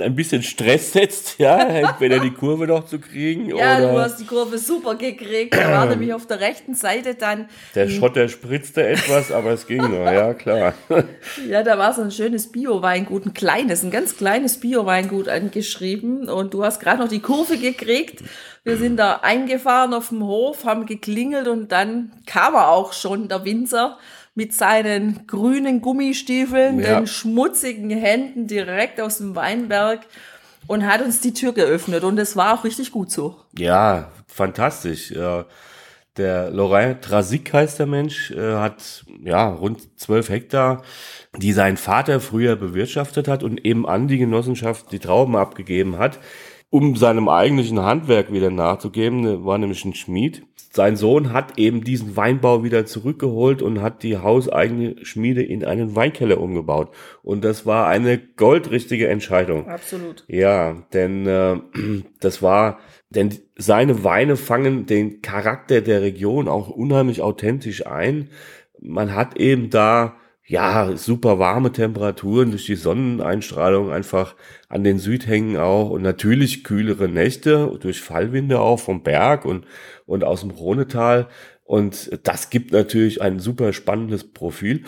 ein 0.00 0.14
bisschen 0.14 0.42
Stress 0.42 0.92
setzt, 0.92 1.34
ja, 1.38 1.58
entweder 1.58 2.18
die 2.20 2.30
Kurve 2.30 2.66
noch 2.66 2.86
zu 2.86 2.98
kriegen 2.98 3.46
ja, 3.46 3.78
oder. 3.78 3.92
du 3.92 3.98
hast 3.98 4.20
die 4.20 4.26
Kurve 4.26 4.58
super 4.58 4.94
gekriegt. 4.94 5.54
Da 5.54 5.70
war 5.70 5.86
nämlich 5.86 6.12
auf 6.12 6.26
der 6.26 6.40
rechten 6.40 6.74
Seite 6.74 7.14
dann. 7.14 7.48
Der 7.74 7.88
Schotter 7.88 8.28
spritzte 8.28 8.86
etwas, 8.86 9.32
aber 9.32 9.50
es 9.50 9.66
ging 9.66 9.82
noch, 9.82 10.04
ja, 10.04 10.34
klar. 10.34 10.74
ja, 11.48 11.62
da 11.62 11.78
war 11.78 11.92
so 11.92 12.02
ein 12.02 12.10
schönes 12.10 12.50
Bio-Weingut, 12.50 13.26
ein 13.26 13.34
kleines, 13.34 13.82
ein 13.82 13.90
ganz 13.90 14.16
kleines 14.16 14.60
Bio-Weingut 14.60 15.28
angeschrieben 15.28 16.28
und 16.28 16.54
du 16.54 16.64
hast 16.64 16.80
gerade 16.80 17.00
noch 17.00 17.08
die 17.08 17.20
Kurve 17.20 17.58
gekriegt. 17.58 18.22
Wir 18.64 18.76
sind 18.76 18.96
da 18.98 19.20
eingefahren 19.22 19.94
auf 19.94 20.10
dem 20.10 20.22
Hof, 20.24 20.64
haben 20.64 20.84
geklingelt 20.84 21.48
und 21.48 21.72
dann 21.72 22.12
kam 22.26 22.54
er 22.54 22.68
auch 22.68 22.92
schon, 22.92 23.28
der 23.28 23.44
Winzer 23.44 23.98
mit 24.38 24.54
seinen 24.54 25.26
grünen 25.26 25.80
Gummistiefeln, 25.80 26.78
ja. 26.78 27.00
den 27.00 27.08
schmutzigen 27.08 27.90
Händen 27.90 28.46
direkt 28.46 29.00
aus 29.00 29.18
dem 29.18 29.34
Weinberg 29.34 30.02
und 30.68 30.86
hat 30.86 31.02
uns 31.02 31.20
die 31.20 31.34
Tür 31.34 31.52
geöffnet 31.52 32.04
und 32.04 32.16
es 32.18 32.36
war 32.36 32.54
auch 32.54 32.62
richtig 32.62 32.92
gut 32.92 33.10
so. 33.10 33.34
Ja, 33.58 34.12
fantastisch. 34.28 35.12
Der 36.16 36.50
Laurent 36.50 37.02
Trasik 37.02 37.52
heißt 37.52 37.80
der 37.80 37.86
Mensch, 37.86 38.32
hat 38.32 39.04
ja 39.24 39.48
rund 39.48 39.98
zwölf 39.98 40.28
Hektar, 40.28 40.84
die 41.36 41.52
sein 41.52 41.76
Vater 41.76 42.20
früher 42.20 42.54
bewirtschaftet 42.54 43.26
hat 43.26 43.42
und 43.42 43.64
eben 43.64 43.88
an 43.88 44.06
die 44.06 44.18
Genossenschaft 44.18 44.92
die 44.92 45.00
Trauben 45.00 45.34
abgegeben 45.34 45.98
hat, 45.98 46.20
um 46.70 46.96
seinem 46.96 47.28
eigentlichen 47.28 47.80
Handwerk 47.80 48.32
wieder 48.32 48.50
nachzugeben. 48.50 49.44
war 49.44 49.58
nämlich 49.58 49.84
ein 49.84 49.94
Schmied 49.94 50.46
sein 50.70 50.96
Sohn 50.96 51.32
hat 51.32 51.58
eben 51.58 51.82
diesen 51.82 52.16
Weinbau 52.16 52.62
wieder 52.62 52.84
zurückgeholt 52.84 53.62
und 53.62 53.80
hat 53.80 54.02
die 54.02 54.18
hauseigene 54.18 55.04
Schmiede 55.04 55.42
in 55.42 55.64
einen 55.64 55.96
Weinkeller 55.96 56.40
umgebaut. 56.40 56.94
Und 57.22 57.44
das 57.44 57.64
war 57.64 57.88
eine 57.88 58.18
goldrichtige 58.18 59.08
Entscheidung. 59.08 59.66
Absolut. 59.66 60.24
Ja, 60.28 60.84
denn 60.92 61.26
äh, 61.26 61.56
das 62.20 62.42
war, 62.42 62.78
denn 63.10 63.34
seine 63.56 64.04
Weine 64.04 64.36
fangen 64.36 64.86
den 64.86 65.22
Charakter 65.22 65.80
der 65.80 66.02
Region 66.02 66.48
auch 66.48 66.68
unheimlich 66.68 67.22
authentisch 67.22 67.86
ein. 67.86 68.28
Man 68.80 69.14
hat 69.14 69.36
eben 69.38 69.70
da 69.70 70.16
ja, 70.48 70.96
super 70.96 71.38
warme 71.38 71.72
Temperaturen 71.72 72.50
durch 72.50 72.64
die 72.64 72.74
Sonneneinstrahlung 72.74 73.92
einfach 73.92 74.34
an 74.70 74.82
den 74.82 74.98
Südhängen 74.98 75.58
auch 75.58 75.90
und 75.90 76.00
natürlich 76.00 76.64
kühlere 76.64 77.06
Nächte 77.06 77.76
durch 77.80 78.00
Fallwinde 78.00 78.58
auch 78.58 78.80
vom 78.80 79.02
Berg 79.02 79.44
und, 79.44 79.66
und 80.06 80.24
aus 80.24 80.40
dem 80.40 80.50
Rhonetal. 80.50 81.28
Und 81.64 82.18
das 82.22 82.48
gibt 82.48 82.72
natürlich 82.72 83.20
ein 83.20 83.40
super 83.40 83.74
spannendes 83.74 84.32
Profil. 84.32 84.84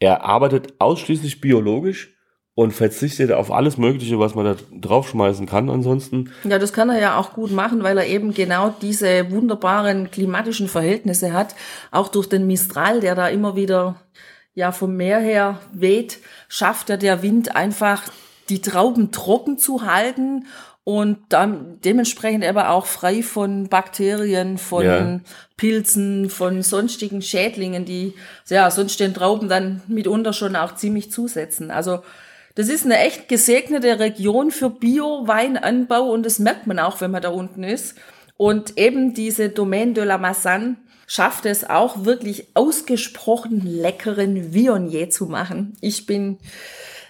Er 0.00 0.24
arbeitet 0.24 0.72
ausschließlich 0.78 1.42
biologisch 1.42 2.16
und 2.54 2.72
verzichtet 2.72 3.30
auf 3.30 3.52
alles 3.52 3.76
Mögliche, 3.76 4.18
was 4.18 4.34
man 4.34 4.46
da 4.46 4.56
draufschmeißen 4.80 5.44
kann 5.44 5.68
ansonsten. 5.68 6.30
Ja, 6.44 6.58
das 6.58 6.72
kann 6.72 6.88
er 6.88 6.98
ja 6.98 7.18
auch 7.18 7.34
gut 7.34 7.50
machen, 7.50 7.82
weil 7.82 7.98
er 7.98 8.06
eben 8.06 8.32
genau 8.32 8.74
diese 8.80 9.30
wunderbaren 9.30 10.10
klimatischen 10.10 10.68
Verhältnisse 10.68 11.34
hat. 11.34 11.54
Auch 11.90 12.08
durch 12.08 12.28
den 12.28 12.46
Mistral, 12.46 13.00
der 13.00 13.14
da 13.14 13.28
immer 13.28 13.54
wieder 13.54 13.96
ja 14.54 14.72
vom 14.72 14.96
Meer 14.96 15.20
her 15.20 15.60
weht, 15.72 16.18
schafft 16.48 16.88
ja 16.88 16.96
der 16.96 17.22
Wind 17.22 17.56
einfach 17.56 18.02
die 18.48 18.60
Trauben 18.60 19.10
trocken 19.10 19.58
zu 19.58 19.86
halten 19.86 20.46
und 20.84 21.18
dann 21.30 21.80
dementsprechend 21.82 22.44
aber 22.44 22.70
auch 22.70 22.84
frei 22.84 23.22
von 23.22 23.68
Bakterien, 23.68 24.58
von 24.58 24.84
ja. 24.84 25.20
Pilzen, 25.56 26.28
von 26.28 26.62
sonstigen 26.62 27.22
Schädlingen, 27.22 27.86
die 27.86 28.14
ja 28.48 28.70
sonst 28.70 29.00
den 29.00 29.14
Trauben 29.14 29.48
dann 29.48 29.80
mitunter 29.88 30.34
schon 30.34 30.56
auch 30.56 30.74
ziemlich 30.74 31.10
zusetzen. 31.10 31.70
Also 31.70 32.00
das 32.54 32.68
ist 32.68 32.84
eine 32.84 32.98
echt 32.98 33.28
gesegnete 33.28 33.98
Region 33.98 34.50
für 34.50 34.70
Bio-Weinanbau 34.70 36.10
und 36.10 36.24
das 36.24 36.38
merkt 36.38 36.66
man 36.66 36.78
auch, 36.78 37.00
wenn 37.00 37.10
man 37.10 37.22
da 37.22 37.30
unten 37.30 37.64
ist. 37.64 37.96
Und 38.36 38.76
eben 38.78 39.14
diese 39.14 39.48
Domaine 39.48 39.94
de 39.94 40.04
la 40.04 40.18
Massan, 40.18 40.76
schafft 41.06 41.46
es 41.46 41.68
auch 41.68 42.04
wirklich 42.04 42.48
ausgesprochen 42.54 43.60
leckeren 43.64 44.54
Viognier 44.54 45.10
zu 45.10 45.26
machen. 45.26 45.76
Ich 45.80 46.06
bin 46.06 46.38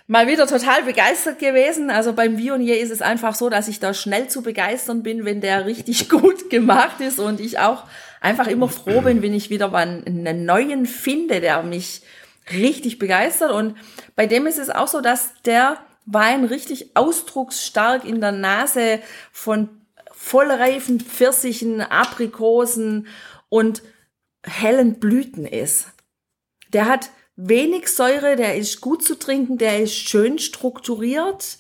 mal 0.06 0.26
wieder 0.26 0.46
total 0.46 0.82
begeistert 0.82 1.38
gewesen. 1.38 1.90
Also 1.90 2.12
beim 2.12 2.36
Viognier 2.38 2.78
ist 2.78 2.90
es 2.90 3.02
einfach 3.02 3.34
so, 3.34 3.48
dass 3.48 3.68
ich 3.68 3.80
da 3.80 3.94
schnell 3.94 4.28
zu 4.28 4.42
begeistern 4.42 5.02
bin, 5.02 5.24
wenn 5.24 5.40
der 5.40 5.66
richtig 5.66 6.08
gut 6.08 6.50
gemacht 6.50 7.00
ist 7.00 7.18
und 7.18 7.40
ich 7.40 7.58
auch 7.58 7.84
einfach 8.20 8.46
immer 8.46 8.68
froh 8.68 9.02
bin, 9.02 9.22
wenn 9.22 9.34
ich 9.34 9.50
wieder 9.50 9.68
mal 9.68 10.02
einen 10.06 10.44
neuen 10.44 10.86
finde, 10.86 11.40
der 11.40 11.62
mich 11.62 12.02
richtig 12.52 12.98
begeistert. 12.98 13.52
Und 13.52 13.76
bei 14.16 14.26
dem 14.26 14.46
ist 14.46 14.58
es 14.58 14.70
auch 14.70 14.88
so, 14.88 15.00
dass 15.00 15.32
der 15.44 15.78
Wein 16.06 16.44
richtig 16.44 16.96
ausdrucksstark 16.96 18.04
in 18.04 18.20
der 18.20 18.32
Nase 18.32 19.00
von 19.32 19.68
vollreifen 20.12 21.00
Pfirsichen, 21.00 21.80
Aprikosen 21.80 23.06
und 23.54 23.84
hellen 24.44 24.98
Blüten 24.98 25.46
ist. 25.46 25.92
Der 26.72 26.86
hat 26.86 27.10
wenig 27.36 27.86
Säure, 27.86 28.34
der 28.34 28.56
ist 28.56 28.80
gut 28.80 29.04
zu 29.04 29.16
trinken, 29.16 29.58
der 29.58 29.78
ist 29.78 29.94
schön 29.94 30.40
strukturiert. 30.40 31.58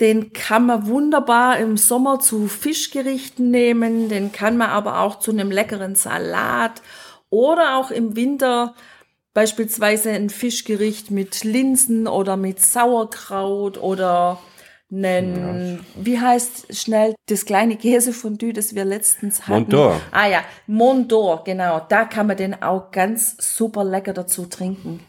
Den 0.00 0.32
kann 0.32 0.64
man 0.64 0.86
wunderbar 0.86 1.58
im 1.58 1.76
Sommer 1.76 2.20
zu 2.20 2.48
Fischgerichten 2.48 3.50
nehmen, 3.50 4.08
den 4.08 4.32
kann 4.32 4.56
man 4.56 4.70
aber 4.70 5.00
auch 5.00 5.18
zu 5.18 5.30
einem 5.30 5.50
leckeren 5.50 5.94
Salat 5.94 6.80
oder 7.28 7.76
auch 7.76 7.90
im 7.90 8.16
Winter 8.16 8.74
beispielsweise 9.34 10.12
ein 10.12 10.30
Fischgericht 10.30 11.10
mit 11.10 11.44
Linsen 11.44 12.08
oder 12.08 12.38
mit 12.38 12.60
Sauerkraut 12.60 13.76
oder 13.76 14.38
einen, 14.90 15.76
ja. 15.76 16.04
wie 16.04 16.20
heißt 16.20 16.76
schnell 16.76 17.14
das 17.26 17.44
kleine 17.44 17.76
Käsefondue, 17.76 18.52
das 18.52 18.74
wir 18.74 18.84
letztens 18.84 19.42
hatten? 19.42 19.52
Mondor. 19.52 20.00
Ah 20.12 20.28
ja, 20.28 20.44
Mondor, 20.66 21.42
genau. 21.44 21.80
Da 21.88 22.04
kann 22.04 22.28
man 22.28 22.36
den 22.36 22.62
auch 22.62 22.90
ganz 22.90 23.36
super 23.38 23.84
lecker 23.84 24.12
dazu 24.12 24.46
trinken. 24.46 25.00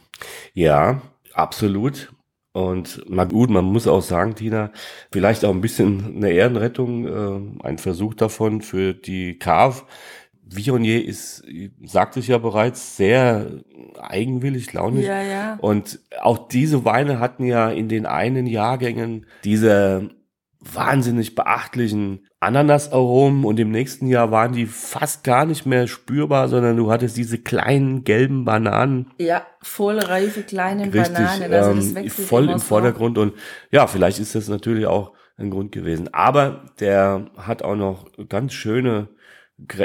Ja, 0.53 1.01
absolut. 1.33 2.11
Und 2.53 3.03
na 3.07 3.25
gut, 3.25 3.51
man 3.51 3.65
muss 3.65 3.87
auch 3.87 4.01
sagen, 4.01 4.33
Tina, 4.33 4.71
vielleicht 5.11 5.45
auch 5.45 5.51
ein 5.51 5.61
bisschen 5.61 6.15
eine 6.15 6.31
Ehrenrettung, 6.31 7.05
äh, 7.05 7.63
ein 7.63 7.77
Versuch 7.77 8.15
davon 8.15 8.61
für 8.61 8.95
die 8.95 9.37
CAV. 9.37 9.85
Vionier 10.49 11.05
ist, 11.05 11.43
sagte 11.83 12.19
ich 12.19 12.27
ja 12.27 12.37
bereits, 12.37 12.97
sehr 12.97 13.63
eigenwillig, 13.99 14.71
launig. 14.73 15.05
Ja, 15.05 15.21
ja. 15.21 15.57
Und 15.59 15.99
auch 16.21 16.47
diese 16.47 16.85
Weine 16.85 17.19
hatten 17.19 17.45
ja 17.45 17.69
in 17.69 17.89
den 17.89 18.05
einen 18.05 18.47
Jahrgängen 18.47 19.25
diese 19.43 20.09
wahnsinnig 20.59 21.35
beachtlichen 21.35 22.25
Ananasaromen 22.39 23.45
und 23.45 23.59
im 23.59 23.71
nächsten 23.71 24.07
Jahr 24.07 24.31
waren 24.31 24.53
die 24.53 24.65
fast 24.65 25.23
gar 25.23 25.45
nicht 25.45 25.65
mehr 25.65 25.87
spürbar, 25.87 26.49
sondern 26.49 26.77
du 26.77 26.91
hattest 26.91 27.17
diese 27.17 27.37
kleinen 27.37 28.03
gelben 28.03 28.45
Bananen. 28.45 29.11
Ja, 29.17 29.45
vollreife 29.61 30.43
kleine 30.43 30.85
Richtig, 30.85 31.13
Bananen. 31.13 31.53
Also 31.53 31.73
das 31.73 32.03
ähm, 32.03 32.09
voll 32.09 32.49
im 32.49 32.59
Vordergrund 32.59 33.17
und 33.17 33.33
ja, 33.71 33.87
vielleicht 33.87 34.19
ist 34.19 34.35
das 34.35 34.49
natürlich 34.49 34.85
auch 34.85 35.13
ein 35.37 35.51
Grund 35.51 35.71
gewesen. 35.71 36.13
Aber 36.13 36.65
der 36.79 37.27
hat 37.37 37.63
auch 37.63 37.75
noch 37.75 38.07
ganz 38.27 38.53
schöne, 38.53 39.09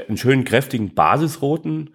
einen 0.06 0.16
schönen 0.16 0.44
kräftigen 0.44 0.94
Basisroten. 0.94 1.94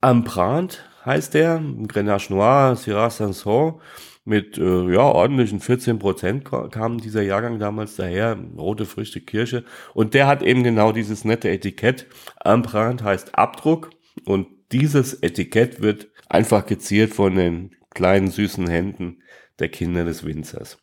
Amprant 0.00 0.84
heißt 1.04 1.34
der, 1.34 1.62
Grenache 1.88 2.32
Noir, 2.32 2.76
Syrah 2.76 3.10
Sanson 3.10 3.80
mit 4.24 4.56
äh, 4.56 4.92
ja, 4.92 5.00
ordentlichen 5.00 5.60
14 5.60 5.98
Prozent 5.98 6.44
kam 6.44 6.98
dieser 6.98 7.22
Jahrgang 7.22 7.58
damals 7.58 7.96
daher, 7.96 8.38
rote 8.56 8.86
Früchte 8.86 9.20
Kirsche. 9.20 9.64
Und 9.94 10.14
der 10.14 10.26
hat 10.26 10.42
eben 10.42 10.62
genau 10.62 10.92
dieses 10.92 11.24
nette 11.24 11.50
Etikett. 11.50 12.06
Empreinte 12.44 13.04
heißt 13.04 13.36
Abdruck. 13.36 13.90
Und 14.24 14.46
dieses 14.70 15.14
Etikett 15.14 15.82
wird 15.82 16.08
einfach 16.28 16.66
geziert 16.66 17.12
von 17.12 17.34
den 17.34 17.74
kleinen 17.90 18.28
süßen 18.28 18.68
Händen 18.68 19.22
der 19.58 19.68
Kinder 19.68 20.04
des 20.04 20.24
Winzers. 20.24 20.78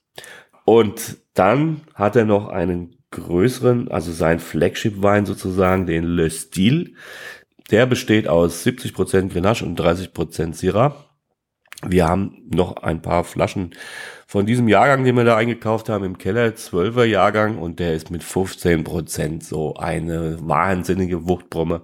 Und 0.66 1.18
dann 1.34 1.82
hat 1.96 2.16
er 2.16 2.26
noch 2.26 2.50
einen 2.50 2.99
größeren, 3.12 3.90
also 3.90 4.12
sein 4.12 4.40
Flagship-Wein 4.40 5.26
sozusagen, 5.26 5.86
den 5.86 6.04
Le 6.04 6.30
Style. 6.30 6.92
Der 7.72 7.86
besteht 7.86 8.28
aus 8.28 8.66
70% 8.66 9.30
Grenache 9.30 9.66
und 9.66 9.80
30% 9.80 10.54
Syrah. 10.54 11.06
Wir 11.88 12.08
haben 12.08 12.42
noch 12.50 12.78
ein 12.78 13.02
paar 13.02 13.24
Flaschen 13.24 13.74
von 14.28 14.46
diesem 14.46 14.68
Jahrgang, 14.68 15.04
den 15.04 15.16
wir 15.16 15.24
da 15.24 15.38
eingekauft 15.38 15.88
haben, 15.88 16.04
im 16.04 16.18
Keller, 16.18 16.50
12er 16.50 17.06
Jahrgang, 17.06 17.58
und 17.58 17.80
der 17.80 17.94
ist 17.94 18.12
mit 18.12 18.24
15 18.24 18.84
Prozent 18.84 19.44
so 19.44 19.76
eine 19.76 20.38
wahnsinnige 20.42 21.28
Wuchtbrumme. 21.28 21.84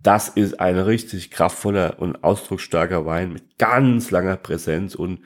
Das 0.00 0.28
ist 0.28 0.58
ein 0.58 0.78
richtig 0.78 1.30
kraftvoller 1.30 1.96
und 1.98 2.24
ausdrucksstarker 2.24 3.04
Wein 3.04 3.32
mit 3.32 3.58
ganz 3.58 4.10
langer 4.10 4.36
Präsenz 4.36 4.94
und 4.94 5.20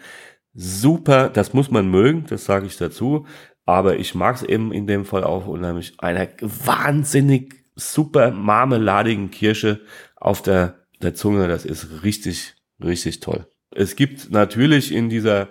super, 0.55 1.29
das 1.29 1.55
muss 1.55 1.71
man 1.71 1.89
mögen, 1.89 2.25
das 2.29 2.45
sage 2.45 2.67
ich 2.67 2.77
dazu. 2.77 3.27
Aber 3.67 3.97
ich 3.97 4.15
mag 4.15 4.37
es 4.37 4.43
eben 4.43 4.73
in 4.73 4.87
dem 4.87 5.05
Fall 5.05 5.25
auch 5.25 5.47
unheimlich 5.47 5.95
einer 5.99 6.29
wahnsinnig 6.41 7.65
super 7.77 8.31
marmeladigen 8.31 9.31
Kirsche 9.31 9.81
auf 10.17 10.43
der, 10.43 10.87
der 11.03 11.15
Zunge. 11.15 11.49
Das 11.49 11.65
ist 11.65 12.03
richtig, 12.03 12.55
richtig 12.83 13.21
toll. 13.21 13.47
Es 13.71 13.97
gibt 13.97 14.31
natürlich 14.31 14.93
in 14.93 15.09
dieser 15.09 15.49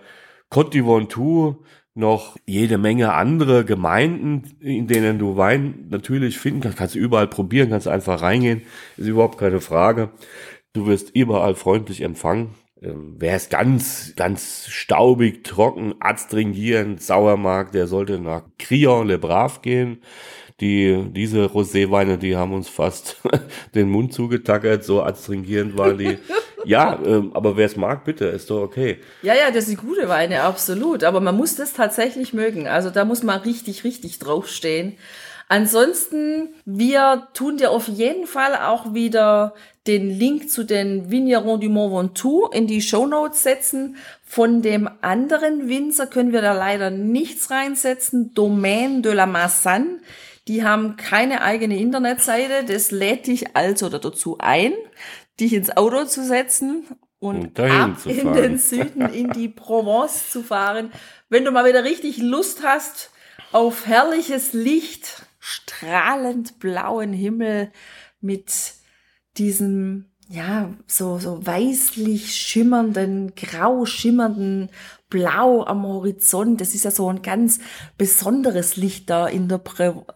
Côte 0.51 0.71
d'Ivoire 0.71 1.57
noch 1.95 2.37
jede 2.45 2.77
Menge 2.77 3.13
andere 3.13 3.65
Gemeinden, 3.65 4.57
in 4.59 4.87
denen 4.87 5.19
du 5.19 5.37
Wein 5.37 5.87
natürlich 5.89 6.37
finden 6.37 6.61
kannst. 6.61 6.77
Kannst 6.77 6.95
du 6.95 6.99
überall 6.99 7.27
probieren, 7.27 7.69
kannst 7.69 7.87
einfach 7.87 8.21
reingehen. 8.21 8.61
Ist 8.97 9.07
überhaupt 9.07 9.37
keine 9.37 9.59
Frage. 9.59 10.11
Du 10.73 10.85
wirst 10.85 11.09
überall 11.15 11.55
freundlich 11.55 12.01
empfangen. 12.01 12.55
Ähm, 12.81 13.15
Wer 13.17 13.35
es 13.35 13.49
ganz, 13.49 14.13
ganz 14.15 14.67
staubig, 14.69 15.43
trocken, 15.43 15.95
adstringierend, 15.99 17.01
sauer 17.01 17.37
mag, 17.37 17.71
der 17.71 17.87
sollte 17.87 18.19
nach 18.19 18.43
Crillon 18.57 19.07
Le 19.07 19.17
Brave 19.17 19.59
gehen. 19.61 20.01
Die, 20.61 21.05
diese 21.11 21.45
Roséweine, 21.45 22.17
die 22.17 22.35
haben 22.35 22.53
uns 22.53 22.67
fast 22.67 23.17
den 23.75 23.89
Mund 23.89 24.13
zugetackert, 24.13 24.83
so 24.83 25.01
adstringierend 25.01 25.77
waren 25.77 25.97
die. 25.97 26.17
ja, 26.65 26.99
ähm, 27.05 27.31
aber 27.33 27.55
wer 27.55 27.65
es 27.65 27.77
mag, 27.77 28.03
bitte, 28.03 28.25
ist 28.25 28.49
doch 28.49 28.61
okay. 28.61 28.99
Ja, 29.21 29.33
ja, 29.35 29.51
das 29.51 29.67
sind 29.67 29.79
gute 29.79 30.09
Weine, 30.09 30.41
absolut. 30.41 31.05
Aber 31.05 31.21
man 31.21 31.37
muss 31.37 31.55
das 31.55 31.73
tatsächlich 31.73 32.33
mögen. 32.33 32.67
Also 32.67 32.89
da 32.89 33.05
muss 33.05 33.23
man 33.23 33.39
richtig, 33.41 33.85
richtig 33.85 34.19
draufstehen. 34.19 34.97
Ansonsten, 35.47 36.49
wir 36.65 37.29
tun 37.33 37.57
dir 37.57 37.71
auf 37.71 37.87
jeden 37.87 38.27
Fall 38.27 38.55
auch 38.55 38.93
wieder 38.93 39.55
den 39.89 40.09
Link 40.09 40.51
zu 40.51 40.63
den 40.63 41.09
Vignerons 41.09 41.59
du 41.61 41.69
Mont 41.69 41.91
Ventoux 41.91 42.47
in 42.53 42.67
die 42.67 42.81
Show 42.81 43.07
Notes 43.07 43.41
setzen. 43.41 43.97
Von 44.23 44.61
dem 44.61 44.87
anderen 45.01 45.67
Winzer 45.67 46.05
können 46.05 46.31
wir 46.31 46.41
da 46.41 46.53
leider 46.53 46.91
nichts 46.91 47.49
reinsetzen. 47.49 48.33
Domaine 48.35 49.01
de 49.01 49.13
la 49.13 49.25
Massanne. 49.25 49.99
Die 50.47 50.63
haben 50.63 50.95
keine 50.95 51.41
eigene 51.41 51.79
Internetseite. 51.79 52.65
Das 52.65 52.91
lädt 52.91 53.25
dich 53.25 53.55
also 53.55 53.89
dazu 53.89 54.37
ein 54.39 54.73
dich 55.39 55.53
ins 55.53 55.75
Auto 55.75 56.03
zu 56.05 56.23
setzen 56.23 56.85
und, 57.19 57.59
und 57.59 57.59
ab 57.59 57.97
in 58.05 58.33
den 58.33 58.57
Süden, 58.57 59.09
in 59.13 59.31
die 59.31 59.47
Provence 59.49 60.29
zu 60.31 60.43
fahren. 60.43 60.91
Wenn 61.29 61.45
du 61.45 61.51
mal 61.51 61.65
wieder 61.65 61.83
richtig 61.83 62.17
Lust 62.17 62.61
hast 62.63 63.11
auf 63.51 63.87
herrliches 63.87 64.53
Licht, 64.53 65.25
strahlend 65.39 66.59
blauen 66.59 67.13
Himmel 67.13 67.71
mit 68.21 68.51
diesem 69.39 70.05
ja, 70.31 70.71
so, 70.85 71.17
so 71.17 71.43
weißlich 71.43 72.35
schimmernden, 72.35 73.33
grau 73.35 73.85
schimmernden 73.85 74.69
Blau 75.09 75.65
am 75.65 75.83
Horizont. 75.83 76.61
Das 76.61 76.75
ist 76.75 76.85
ja 76.85 76.91
so 76.91 77.09
ein 77.09 77.23
ganz 77.23 77.59
besonderes 77.97 78.77
Licht 78.77 79.09
da 79.09 79.27
in 79.27 79.47
der, 79.47 79.59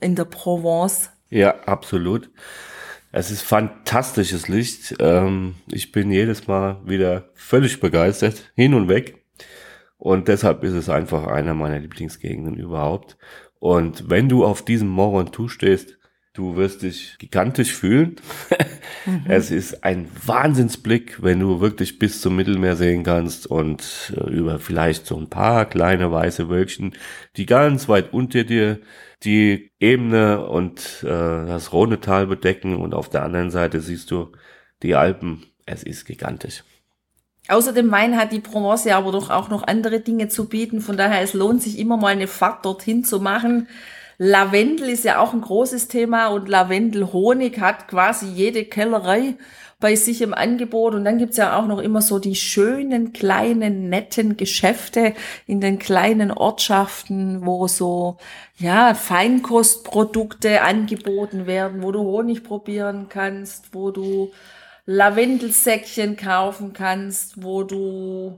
in 0.01 0.15
der 0.15 0.25
Provence. 0.25 1.09
Ja, 1.31 1.55
absolut. 1.65 2.29
Es 3.11 3.31
ist 3.31 3.41
fantastisches 3.41 4.47
Licht. 4.47 4.95
Ähm, 4.99 5.55
ich 5.71 5.91
bin 5.91 6.11
jedes 6.11 6.47
Mal 6.47 6.79
wieder 6.85 7.29
völlig 7.33 7.79
begeistert, 7.79 8.51
hin 8.55 8.75
und 8.75 8.89
weg. 8.89 9.25
Und 9.97 10.27
deshalb 10.27 10.63
ist 10.63 10.73
es 10.73 10.89
einfach 10.89 11.25
einer 11.25 11.55
meiner 11.55 11.79
Lieblingsgegenden 11.79 12.55
überhaupt. 12.55 13.17
Und 13.57 14.11
wenn 14.11 14.29
du 14.29 14.45
auf 14.45 14.63
diesem 14.63 14.89
Mont 14.89 15.17
Ventoux 15.17 15.47
stehst, 15.47 15.97
du 16.33 16.55
wirst 16.55 16.81
dich 16.81 17.15
gigantisch 17.19 17.73
fühlen. 17.73 18.15
mhm. 19.05 19.25
Es 19.27 19.51
ist 19.51 19.83
ein 19.83 20.09
Wahnsinnsblick, 20.25 21.21
wenn 21.21 21.39
du 21.39 21.61
wirklich 21.61 21.99
bis 21.99 22.21
zum 22.21 22.35
Mittelmeer 22.35 22.75
sehen 22.75 23.03
kannst 23.03 23.47
und 23.47 24.13
äh, 24.17 24.29
über 24.31 24.59
vielleicht 24.59 25.05
so 25.05 25.15
ein 25.15 25.29
paar 25.29 25.65
kleine 25.65 26.11
weiße 26.11 26.49
Wölkchen, 26.49 26.95
die 27.37 27.45
ganz 27.45 27.87
weit 27.87 28.13
unter 28.13 28.43
dir 28.43 28.79
die 29.23 29.71
Ebene 29.79 30.45
und 30.47 31.03
äh, 31.03 31.07
das 31.07 31.71
Rhonetal 31.71 32.27
bedecken 32.27 32.75
und 32.75 32.93
auf 32.93 33.09
der 33.09 33.23
anderen 33.23 33.51
Seite 33.51 33.79
siehst 33.79 34.11
du 34.11 34.31
die 34.81 34.95
Alpen. 34.95 35.45
Es 35.65 35.83
ist 35.83 36.05
gigantisch. 36.05 36.63
Außer 37.47 37.73
dem 37.73 37.91
Wein 37.91 38.17
hat 38.17 38.31
die 38.31 38.39
Provence 38.39 38.87
aber 38.87 39.11
doch 39.11 39.29
auch 39.29 39.49
noch 39.49 39.63
andere 39.63 39.99
Dinge 39.99 40.29
zu 40.29 40.47
bieten. 40.47 40.81
Von 40.81 40.97
daher, 40.97 41.21
es 41.21 41.33
lohnt 41.33 41.61
sich 41.61 41.77
immer 41.77 41.97
mal 41.97 42.07
eine 42.07 42.27
Fahrt 42.27 42.65
dorthin 42.65 43.03
zu 43.03 43.19
machen. 43.19 43.67
Lavendel 44.17 44.89
ist 44.89 45.05
ja 45.05 45.19
auch 45.19 45.33
ein 45.33 45.41
großes 45.41 45.87
Thema 45.87 46.27
und 46.27 46.47
Lavendelhonig 46.47 47.59
hat 47.59 47.87
quasi 47.87 48.27
jede 48.27 48.65
Kellerei 48.65 49.35
bei 49.79 49.95
sich 49.95 50.21
im 50.21 50.33
Angebot. 50.33 50.95
Und 50.95 51.03
dann 51.03 51.17
gibt's 51.17 51.37
ja 51.37 51.57
auch 51.59 51.67
noch 51.67 51.79
immer 51.79 52.01
so 52.01 52.17
die 52.17 52.35
schönen, 52.35 53.11
kleinen, 53.11 53.89
netten 53.89 54.37
Geschäfte 54.37 55.13
in 55.45 55.59
den 55.59 55.77
kleinen 55.77 56.31
Ortschaften, 56.31 57.45
wo 57.45 57.67
so, 57.67 58.17
ja, 58.57 58.93
Feinkostprodukte 58.93 60.61
angeboten 60.61 61.47
werden, 61.47 61.83
wo 61.83 61.91
du 61.91 61.99
Honig 61.99 62.43
probieren 62.43 63.07
kannst, 63.09 63.73
wo 63.73 63.91
du 63.91 64.31
Lavendelsäckchen 64.85 66.15
kaufen 66.15 66.73
kannst, 66.73 67.43
wo 67.43 67.63
du 67.63 68.37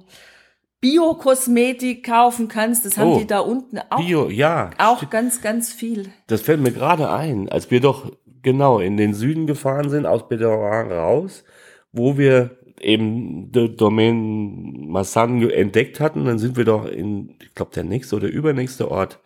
Bio-Kosmetik 0.86 2.06
kaufen 2.06 2.48
kannst. 2.48 2.86
Das 2.86 3.00
haben 3.00 3.14
oh, 3.14 3.18
die 3.18 3.26
da 3.26 3.40
unten 3.40 3.80
auch. 3.90 3.98
Bio, 3.98 4.30
ja. 4.30 4.70
Auch 4.78 5.10
ganz, 5.10 5.42
ganz 5.42 5.74
viel. 5.74 6.12
Das 6.28 6.42
fällt 6.42 6.62
mir 6.62 6.72
gerade 6.72 7.10
ein, 7.10 7.50
als 7.50 7.72
wir 7.72 7.82
doch 7.82 8.12
genau 8.44 8.78
in 8.78 8.96
den 8.96 9.16
Süden 9.16 9.48
gefahren 9.48 9.90
sind, 9.90 10.06
aus 10.06 10.28
Bedouin 10.28 10.92
raus, 10.92 11.44
wo 11.92 12.20
wir 12.20 12.60
eben 12.80 13.52
die 13.52 13.76
Domain 13.76 14.88
Massan 14.88 15.42
entdeckt 15.50 16.00
hatten, 16.00 16.26
dann 16.26 16.38
sind 16.38 16.56
wir 16.56 16.66
doch 16.66 16.86
in, 16.86 17.34
ich 17.42 17.56
glaube, 17.56 17.72
der 17.74 17.84
nächste 17.84 18.16
oder 18.16 18.28
übernächste 18.28 18.92
Ort 18.92 19.22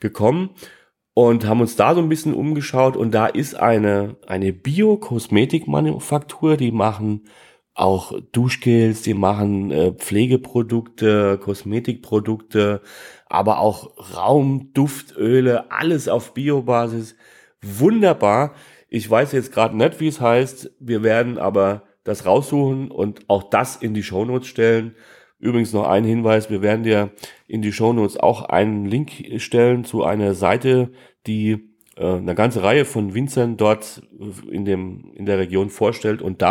gekommen 0.00 0.50
und 1.14 1.46
haben 1.46 1.62
uns 1.62 1.74
da 1.74 1.94
so 1.94 2.02
ein 2.02 2.10
bisschen 2.10 2.34
umgeschaut 2.34 2.98
und 2.98 3.14
da 3.14 3.28
ist 3.28 3.54
eine, 3.54 4.16
eine 4.26 4.52
Bio-Kosmetikmanufaktur, 4.52 6.58
die 6.58 6.70
machen 6.70 7.22
auch 7.78 8.12
Duschgels, 8.32 9.02
die 9.02 9.14
machen 9.14 9.70
äh, 9.70 9.92
Pflegeprodukte, 9.92 11.38
Kosmetikprodukte, 11.38 12.82
aber 13.26 13.60
auch 13.60 14.16
Raumduftöle, 14.16 15.70
alles 15.70 16.08
auf 16.08 16.34
Biobasis. 16.34 17.16
Wunderbar. 17.62 18.54
Ich 18.88 19.08
weiß 19.08 19.32
jetzt 19.32 19.52
gerade 19.52 19.76
nicht, 19.76 20.00
wie 20.00 20.08
es 20.08 20.20
heißt. 20.20 20.72
Wir 20.80 21.02
werden 21.02 21.38
aber 21.38 21.84
das 22.04 22.26
raussuchen 22.26 22.90
und 22.90 23.28
auch 23.28 23.44
das 23.44 23.76
in 23.76 23.94
die 23.94 24.02
Shownotes 24.02 24.48
stellen. 24.48 24.94
Übrigens 25.38 25.72
noch 25.72 25.86
ein 25.86 26.04
Hinweis, 26.04 26.50
wir 26.50 26.62
werden 26.62 26.82
dir 26.82 27.10
in 27.46 27.62
die 27.62 27.72
Shownotes 27.72 28.16
auch 28.16 28.42
einen 28.42 28.86
Link 28.86 29.12
stellen 29.36 29.84
zu 29.84 30.02
einer 30.02 30.34
Seite, 30.34 30.90
die 31.28 31.68
äh, 31.96 32.16
eine 32.16 32.34
ganze 32.34 32.62
Reihe 32.62 32.84
von 32.84 33.14
Winzern 33.14 33.56
dort 33.56 34.02
in, 34.50 34.64
dem, 34.64 35.12
in 35.14 35.26
der 35.26 35.38
Region 35.38 35.70
vorstellt 35.70 36.22
und 36.22 36.42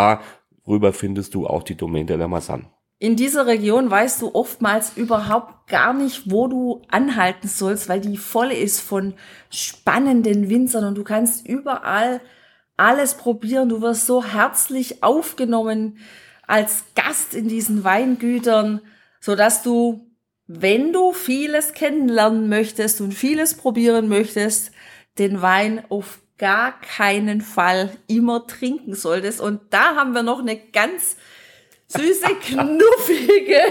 darüber 0.67 0.93
findest 0.93 1.34
du 1.34 1.47
auch 1.47 1.63
die 1.63 1.75
Domain 1.75 2.06
de 2.06 2.17
la 2.17 2.27
Massan. 2.27 2.67
In 2.99 3.15
dieser 3.15 3.45
Region 3.45 3.89
weißt 3.89 4.21
du 4.21 4.34
oftmals 4.34 4.97
überhaupt 4.97 5.67
gar 5.67 5.93
nicht, 5.93 6.32
wo 6.32 6.47
du 6.47 6.82
anhalten 6.89 7.47
sollst, 7.47 7.89
weil 7.89 8.01
die 8.01 8.17
voll 8.17 8.51
ist 8.51 8.80
von 8.80 9.13
spannenden 9.51 10.49
Winzern 10.49 10.84
und 10.84 10.95
du 10.95 11.03
kannst 11.03 11.47
überall 11.47 12.21
alles 12.75 13.15
probieren. 13.15 13.69
Du 13.69 13.82
wirst 13.82 14.08
so 14.08 14.23
herzlich 14.23 15.03
aufgenommen 15.03 15.99
als 16.47 16.86
Gast 16.95 17.36
in 17.36 17.47
diesen 17.47 17.84
Weingütern, 17.84 18.82
so 19.19 19.36
dass 19.36 19.62
du, 19.62 20.10
wenn 20.47 20.91
du 20.91 21.12
vieles 21.13 21.73
kennenlernen 21.73 22.49
möchtest 22.49 22.99
und 22.99 23.13
vieles 23.13 23.56
probieren 23.56 24.08
möchtest, 24.08 24.71
den 25.19 25.41
Wein 25.41 25.84
auf 25.89 26.19
gar 26.38 26.80
keinen 26.82 27.41
Fall 27.41 27.91
immer 28.08 28.47
trinken 28.47 28.93
solltest. 28.93 29.41
Und 29.41 29.62
da 29.71 29.95
haben 29.95 30.13
wir 30.13 30.23
noch 30.23 30.39
eine 30.39 30.58
ganz 30.58 31.17
süße, 31.88 32.28
knuffige 32.41 33.62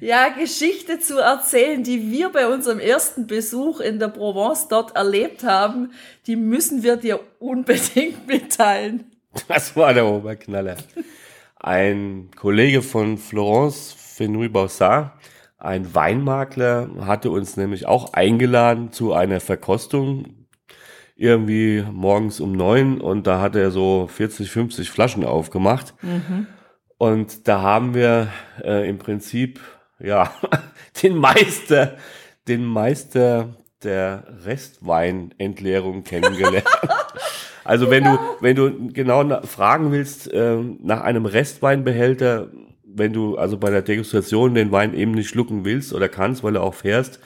ja, 0.00 0.28
Geschichte 0.28 0.98
zu 0.98 1.18
erzählen, 1.18 1.82
die 1.82 2.10
wir 2.10 2.28
bei 2.28 2.46
unserem 2.46 2.78
ersten 2.78 3.26
Besuch 3.26 3.80
in 3.80 3.98
der 3.98 4.08
Provence 4.08 4.68
dort 4.68 4.94
erlebt 4.94 5.44
haben, 5.44 5.92
die 6.26 6.36
müssen 6.36 6.82
wir 6.82 6.96
dir 6.96 7.20
unbedingt 7.38 8.26
mitteilen. 8.26 9.10
Das 9.48 9.76
war 9.76 9.94
der 9.94 10.06
Oberknaller. 10.06 10.76
Ein 11.56 12.30
Kollege 12.36 12.82
von 12.82 13.18
Florence 13.18 13.94
Fenouil 13.96 14.48
Baussard, 14.48 15.12
ein 15.58 15.94
Weinmakler, 15.94 16.90
hatte 17.00 17.30
uns 17.30 17.56
nämlich 17.56 17.86
auch 17.86 18.12
eingeladen 18.12 18.92
zu 18.92 19.14
einer 19.14 19.40
Verkostung. 19.40 20.45
Irgendwie 21.16 21.82
morgens 21.90 22.40
um 22.40 22.52
neun 22.52 23.00
und 23.00 23.26
da 23.26 23.40
hat 23.40 23.56
er 23.56 23.70
so 23.70 24.06
40, 24.06 24.50
50 24.50 24.90
Flaschen 24.90 25.24
aufgemacht. 25.24 25.94
Mhm. 26.02 26.46
Und 26.98 27.48
da 27.48 27.62
haben 27.62 27.94
wir 27.94 28.28
äh, 28.62 28.88
im 28.88 28.98
Prinzip 28.98 29.60
ja, 29.98 30.32
den 31.02 31.16
Meister, 31.16 31.96
den 32.48 32.64
Meister 32.64 33.56
der 33.82 34.24
Restweinentleerung 34.44 36.04
kennengelernt. 36.04 36.66
also 37.64 37.90
wenn 37.90 38.04
du, 38.04 38.18
wenn 38.40 38.56
du 38.56 38.92
genau 38.92 39.42
fragen 39.42 39.92
willst 39.92 40.32
äh, 40.32 40.56
nach 40.56 41.02
einem 41.02 41.26
Restweinbehälter, 41.26 42.48
wenn 42.84 43.12
du 43.12 43.36
also 43.36 43.58
bei 43.58 43.70
der 43.70 43.82
Degustation 43.82 44.54
den 44.54 44.72
Wein 44.72 44.94
eben 44.94 45.12
nicht 45.12 45.28
schlucken 45.28 45.64
willst 45.64 45.92
oder 45.92 46.08
kannst, 46.08 46.42
weil 46.42 46.54
du 46.54 46.62
auch 46.62 46.74
fährst, 46.74 47.20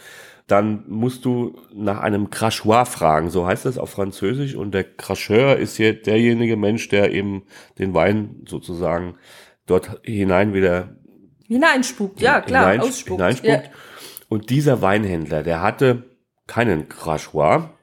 dann 0.51 0.85
musst 0.89 1.25
du 1.25 1.57
nach 1.73 2.01
einem 2.01 2.31
Crachoir 2.31 2.87
fragen, 2.87 3.31
so 3.31 3.47
heißt 3.47 3.65
das 3.65 3.79
auf 3.79 3.91
Französisch. 3.91 4.55
Und 4.55 4.73
der 4.73 4.85
Cracheur 4.85 5.57
ist 5.57 5.77
hier 5.77 5.95
derjenige 5.95 6.57
Mensch, 6.57 6.89
der 6.89 7.13
eben 7.13 7.43
den 7.79 7.95
Wein 7.95 8.43
sozusagen 8.47 9.15
dort 9.67 10.01
hinein 10.05 10.53
wieder 10.53 10.97
Hineinspuckt, 11.47 12.21
ja 12.21 12.41
klar, 12.41 12.71
hinein, 12.71 12.81
ausspuckt. 12.81 13.21
Hineinspuckt. 13.21 13.65
Ja. 13.65 13.71
Und 14.29 14.51
dieser 14.51 14.83
Weinhändler, 14.83 15.43
der 15.43 15.63
hatte 15.63 16.05
keinen 16.47 16.89
Crachoir, 16.89 17.75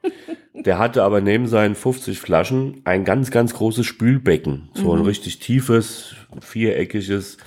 der 0.54 0.78
hatte 0.78 1.02
aber 1.02 1.20
neben 1.20 1.46
seinen 1.46 1.74
50 1.74 2.18
Flaschen 2.18 2.80
ein 2.84 3.04
ganz, 3.04 3.30
ganz 3.30 3.54
großes 3.54 3.86
Spülbecken. 3.86 4.70
So 4.74 4.92
ein 4.92 5.00
mhm. 5.00 5.06
richtig 5.06 5.38
tiefes, 5.38 6.14
viereckiges. 6.40 7.38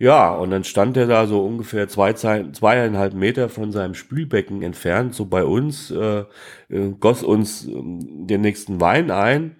Ja, 0.00 0.34
und 0.34 0.50
dann 0.50 0.64
stand 0.64 0.96
er 0.96 1.06
da 1.06 1.26
so 1.26 1.44
ungefähr 1.44 1.86
zwei, 1.86 2.14
zweieinhalb 2.14 3.12
Meter 3.12 3.50
von 3.50 3.70
seinem 3.70 3.92
Spülbecken 3.92 4.62
entfernt, 4.62 5.14
so 5.14 5.26
bei 5.26 5.44
uns, 5.44 5.90
äh, 5.90 6.24
äh 6.70 6.94
goss 6.98 7.22
uns 7.22 7.68
äh, 7.68 7.72
den 7.74 8.40
nächsten 8.40 8.80
Wein 8.80 9.10
ein 9.10 9.56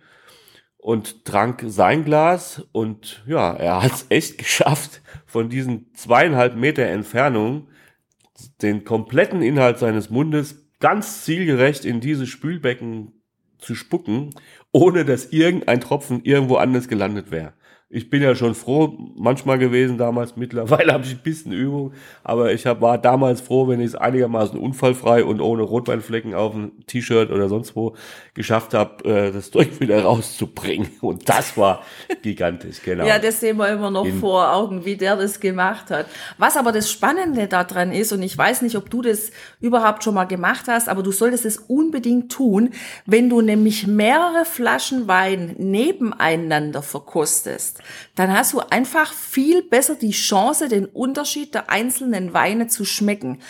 und 0.79 1.27
trank 1.27 1.63
sein 1.67 2.07
Glas. 2.07 2.67
Und 2.73 3.23
ja, 3.27 3.53
er 3.53 3.83
hat 3.83 3.93
es 3.93 4.07
echt 4.09 4.39
geschafft, 4.39 5.03
von 5.27 5.51
diesen 5.51 5.93
zweieinhalb 5.93 6.57
Meter 6.57 6.85
Entfernung 6.85 7.69
den 8.63 8.85
kompletten 8.85 9.43
Inhalt 9.43 9.79
seines 9.79 10.09
Mundes 10.09 10.71
ganz 10.81 11.23
zielgerecht 11.27 11.85
in 11.85 12.01
dieses 12.01 12.31
Spülbecken 12.31 13.13
zu 13.59 13.75
spucken, 13.75 14.31
ohne 14.73 15.05
dass 15.05 15.33
irgendein 15.33 15.83
Tropfen 15.83 16.25
irgendwo 16.25 16.57
anders 16.57 16.89
gelandet 16.89 17.31
wäre 17.31 17.53
ich 17.93 18.09
bin 18.09 18.23
ja 18.23 18.37
schon 18.37 18.55
froh 18.55 18.95
manchmal 19.17 19.59
gewesen 19.59 19.99
damals. 19.99 20.37
Mittlerweile 20.37 20.93
habe 20.93 21.05
ich 21.05 21.11
ein 21.11 21.23
bisschen 21.25 21.51
Übung, 21.51 21.93
aber 22.23 22.53
ich 22.53 22.65
hab, 22.65 22.81
war 22.81 22.99
damals 22.99 23.41
froh, 23.41 23.67
wenn 23.67 23.81
ich 23.81 23.89
es 23.89 23.95
einigermaßen 23.97 24.57
unfallfrei 24.57 25.25
und 25.25 25.41
ohne 25.41 25.63
Rotweinflecken 25.65 26.33
auf 26.33 26.53
dem 26.53 26.87
T-Shirt 26.87 27.33
oder 27.33 27.49
sonst 27.49 27.75
wo 27.75 27.97
geschafft 28.35 28.75
habe, 28.75 29.05
äh, 29.05 29.33
das 29.33 29.51
Zeug 29.51 29.81
wieder 29.81 30.05
rauszubringen. 30.05 30.89
Und 31.01 31.29
das 31.29 31.57
war 31.57 31.83
gigantisch, 32.23 32.81
genau. 32.81 33.05
Ja, 33.05 33.19
das 33.19 33.41
sehen 33.41 33.57
wir 33.57 33.69
immer 33.69 33.91
noch 33.91 34.07
In 34.07 34.21
vor 34.21 34.53
Augen, 34.53 34.85
wie 34.85 34.97
der 34.97 35.17
das 35.17 35.41
gemacht 35.41 35.91
hat. 35.91 36.07
Was 36.39 36.57
aber 36.57 36.71
das 36.71 36.93
Spannende 36.93 37.49
daran 37.49 37.91
ist, 37.91 38.13
und 38.13 38.23
ich 38.23 38.39
weiß 38.39 38.63
nicht, 38.63 38.77
ob 38.77 38.89
du 38.89 39.03
das 39.03 39.33
überhaupt 39.61 40.05
schon 40.05 40.15
mal 40.15 40.27
gemacht 40.27 40.67
hast, 40.69 40.89
aber 40.89 41.03
du 41.03 41.11
solltest 41.11 41.45
es 41.45 41.59
unbedingt 41.59 42.31
tun, 42.31 42.71
wenn 43.05 43.29
du 43.29 43.41
nämlich 43.41 43.89
mehrere 43.89 44.45
Flaschen 44.45 45.09
Wein 45.09 45.57
nebeneinander 45.59 46.83
verkostest 46.83 47.80
dann 48.15 48.37
hast 48.37 48.53
du 48.53 48.61
einfach 48.61 49.13
viel 49.13 49.63
besser 49.63 49.95
die 49.95 50.11
Chance, 50.11 50.69
den 50.69 50.87
Unterschied 50.87 51.55
der 51.55 51.71
einzelnen 51.71 52.33
Weine 52.33 52.67
zu 52.67 52.85
schmecken. 52.85 53.41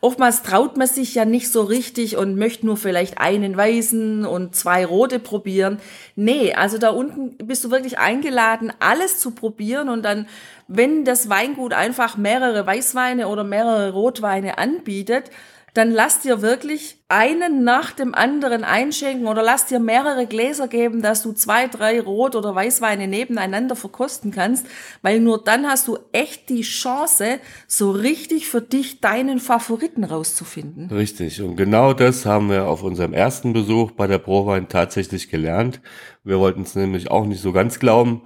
Oftmals 0.00 0.42
traut 0.42 0.76
man 0.76 0.86
sich 0.86 1.14
ja 1.14 1.24
nicht 1.24 1.50
so 1.50 1.62
richtig 1.62 2.16
und 2.16 2.36
möchte 2.36 2.66
nur 2.66 2.76
vielleicht 2.76 3.18
einen 3.18 3.56
weißen 3.56 4.24
und 4.24 4.54
zwei 4.54 4.84
rote 4.84 5.18
probieren. 5.18 5.80
Nee, 6.16 6.54
also 6.54 6.78
da 6.78 6.90
unten 6.90 7.36
bist 7.46 7.64
du 7.64 7.70
wirklich 7.70 7.98
eingeladen, 7.98 8.72
alles 8.80 9.18
zu 9.18 9.32
probieren 9.32 9.88
und 9.88 10.02
dann, 10.04 10.26
wenn 10.66 11.04
das 11.04 11.28
Weingut 11.28 11.72
einfach 11.72 12.16
mehrere 12.16 12.66
Weißweine 12.66 13.28
oder 13.28 13.44
mehrere 13.44 13.92
Rotweine 13.92 14.58
anbietet, 14.58 15.30
dann 15.74 15.90
lass 15.90 16.20
dir 16.20 16.42
wirklich 16.42 16.96
einen 17.08 17.64
nach 17.64 17.92
dem 17.92 18.14
anderen 18.14 18.64
einschenken 18.64 19.26
oder 19.26 19.42
lass 19.42 19.66
dir 19.66 19.78
mehrere 19.78 20.26
Gläser 20.26 20.68
geben, 20.68 21.02
dass 21.02 21.22
du 21.22 21.32
zwei, 21.32 21.66
drei 21.66 22.00
Rot- 22.00 22.36
oder 22.36 22.54
Weißweine 22.54 23.06
nebeneinander 23.06 23.76
verkosten 23.76 24.30
kannst, 24.30 24.66
weil 25.02 25.20
nur 25.20 25.42
dann 25.42 25.66
hast 25.66 25.88
du 25.88 25.98
echt 26.12 26.48
die 26.48 26.62
Chance, 26.62 27.38
so 27.66 27.90
richtig 27.90 28.48
für 28.48 28.60
dich 28.60 29.00
deinen 29.00 29.38
Favoriten 29.38 30.04
rauszufinden. 30.04 30.90
Richtig. 30.90 31.40
Und 31.42 31.56
genau 31.56 31.92
das 31.92 32.26
haben 32.26 32.50
wir 32.50 32.66
auf 32.66 32.82
unserem 32.82 33.12
ersten 33.12 33.52
Besuch 33.52 33.92
bei 33.92 34.06
der 34.06 34.18
Prowein 34.18 34.68
tatsächlich 34.68 35.30
gelernt. 35.30 35.80
Wir 36.24 36.38
wollten 36.38 36.62
es 36.62 36.74
nämlich 36.74 37.10
auch 37.10 37.24
nicht 37.24 37.40
so 37.40 37.52
ganz 37.52 37.78
glauben. 37.78 38.22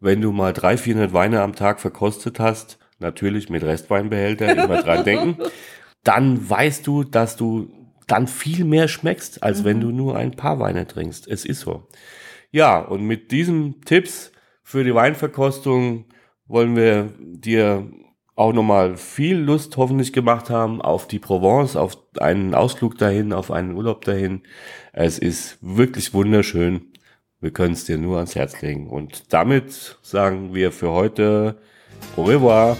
Wenn 0.00 0.20
du 0.20 0.32
mal 0.32 0.52
300, 0.52 0.80
400 0.80 1.12
Weine 1.14 1.40
am 1.40 1.54
Tag 1.54 1.80
verkostet 1.80 2.38
hast, 2.38 2.78
natürlich 2.98 3.48
mit 3.48 3.62
Restweinbehälter, 3.62 4.64
immer 4.64 4.82
dran 4.82 5.04
denken, 5.04 5.38
dann 6.06 6.48
weißt 6.48 6.86
du, 6.86 7.04
dass 7.04 7.36
du 7.36 7.68
dann 8.06 8.28
viel 8.28 8.64
mehr 8.64 8.88
schmeckst, 8.88 9.42
als 9.42 9.60
mhm. 9.60 9.64
wenn 9.64 9.80
du 9.80 9.90
nur 9.90 10.16
ein 10.16 10.32
paar 10.32 10.58
Weine 10.60 10.86
trinkst. 10.86 11.26
Es 11.26 11.44
ist 11.44 11.60
so. 11.60 11.88
Ja, 12.50 12.78
und 12.78 13.02
mit 13.04 13.32
diesen 13.32 13.80
Tipps 13.82 14.32
für 14.62 14.84
die 14.84 14.94
Weinverkostung 14.94 16.06
wollen 16.46 16.76
wir 16.76 17.12
dir 17.18 17.90
auch 18.36 18.52
nochmal 18.52 18.96
viel 18.96 19.36
Lust 19.36 19.76
hoffentlich 19.76 20.12
gemacht 20.12 20.50
haben 20.50 20.80
auf 20.80 21.08
die 21.08 21.18
Provence, 21.18 21.74
auf 21.74 21.98
einen 22.18 22.54
Ausflug 22.54 22.98
dahin, 22.98 23.32
auf 23.32 23.50
einen 23.50 23.74
Urlaub 23.74 24.04
dahin. 24.04 24.42
Es 24.92 25.18
ist 25.18 25.58
wirklich 25.60 26.14
wunderschön. 26.14 26.92
Wir 27.40 27.50
können 27.50 27.72
es 27.72 27.84
dir 27.84 27.98
nur 27.98 28.16
ans 28.16 28.34
Herz 28.34 28.60
legen. 28.60 28.88
Und 28.88 29.32
damit 29.32 29.98
sagen 30.02 30.54
wir 30.54 30.70
für 30.70 30.92
heute 30.92 31.58
au 32.16 32.24
revoir. 32.24 32.76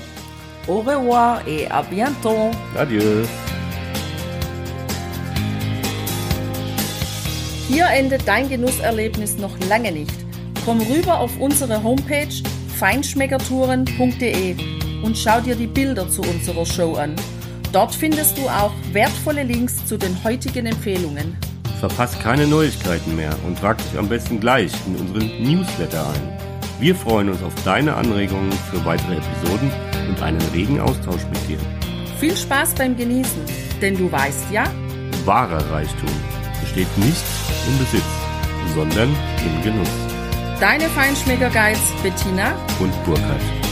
Au 0.69 0.81
revoir 0.81 1.47
et 1.47 1.69
à 1.71 1.83
bientôt. 1.83 2.51
Adieu. 2.77 3.25
Hier 7.69 7.87
endet 7.87 8.27
dein 8.27 8.49
Genusserlebnis 8.49 9.39
noch 9.39 9.57
lange 9.69 9.93
nicht. 9.93 10.15
Komm 10.65 10.81
rüber 10.81 11.21
auf 11.21 11.31
unsere 11.39 11.85
Homepage 11.85 12.43
feinschmeckertouren.de 12.79 14.57
und 15.05 15.17
schau 15.17 15.41
dir 15.41 15.55
die 15.55 15.69
Bilder 15.69 16.09
zu 16.09 16.23
unserer 16.23 16.67
Show 16.67 16.95
an. 16.95 17.15
Dort 17.73 17.95
findest 17.95 18.37
du 18.37 18.49
auch 18.49 18.73
wertvolle 18.93 19.45
Links 19.45 19.87
zu 19.87 19.97
den 19.97 20.17
heutigen 20.25 20.67
Empfehlungen. 20.67 21.37
Verpasst 21.79 22.19
keine 22.21 22.47
Neuigkeiten 22.47 23.15
mehr 23.15 23.37
und 23.47 23.57
trag 23.59 23.79
dich 23.79 23.97
am 23.97 24.09
besten 24.09 24.41
gleich 24.41 24.73
in 24.87 24.97
unseren 24.97 25.43
Newsletter 25.43 26.09
ein. 26.09 26.39
Wir 26.81 26.97
freuen 26.97 27.29
uns 27.29 27.43
auf 27.43 27.55
deine 27.65 27.95
Anregungen 27.95 28.53
für 28.71 28.85
weitere 28.85 29.17
Episoden 29.17 29.71
und 30.09 30.23
einen 30.23 30.41
regen 30.55 30.81
Austausch 30.81 31.25
mit 31.33 31.49
dir. 31.49 31.59
Viel 32.19 32.37
Spaß 32.37 32.75
beim 32.75 32.97
Genießen, 32.97 33.43
denn 33.81 33.97
du 33.97 34.11
weißt 34.11 34.47
ja, 34.51 34.65
Wahrer 35.25 35.71
Reichtum 35.71 36.11
besteht 36.61 36.99
nicht 36.99 37.25
im 37.69 37.79
Besitz, 37.79 38.05
sondern 38.75 39.09
im 39.45 39.63
Genuss. 39.63 39.89
deine 40.61 40.89
Feinschmecker 40.91 41.51
Guides 41.51 41.93
Bettina 42.03 42.55
Und 42.81 42.93
Burkhard. 43.05 43.66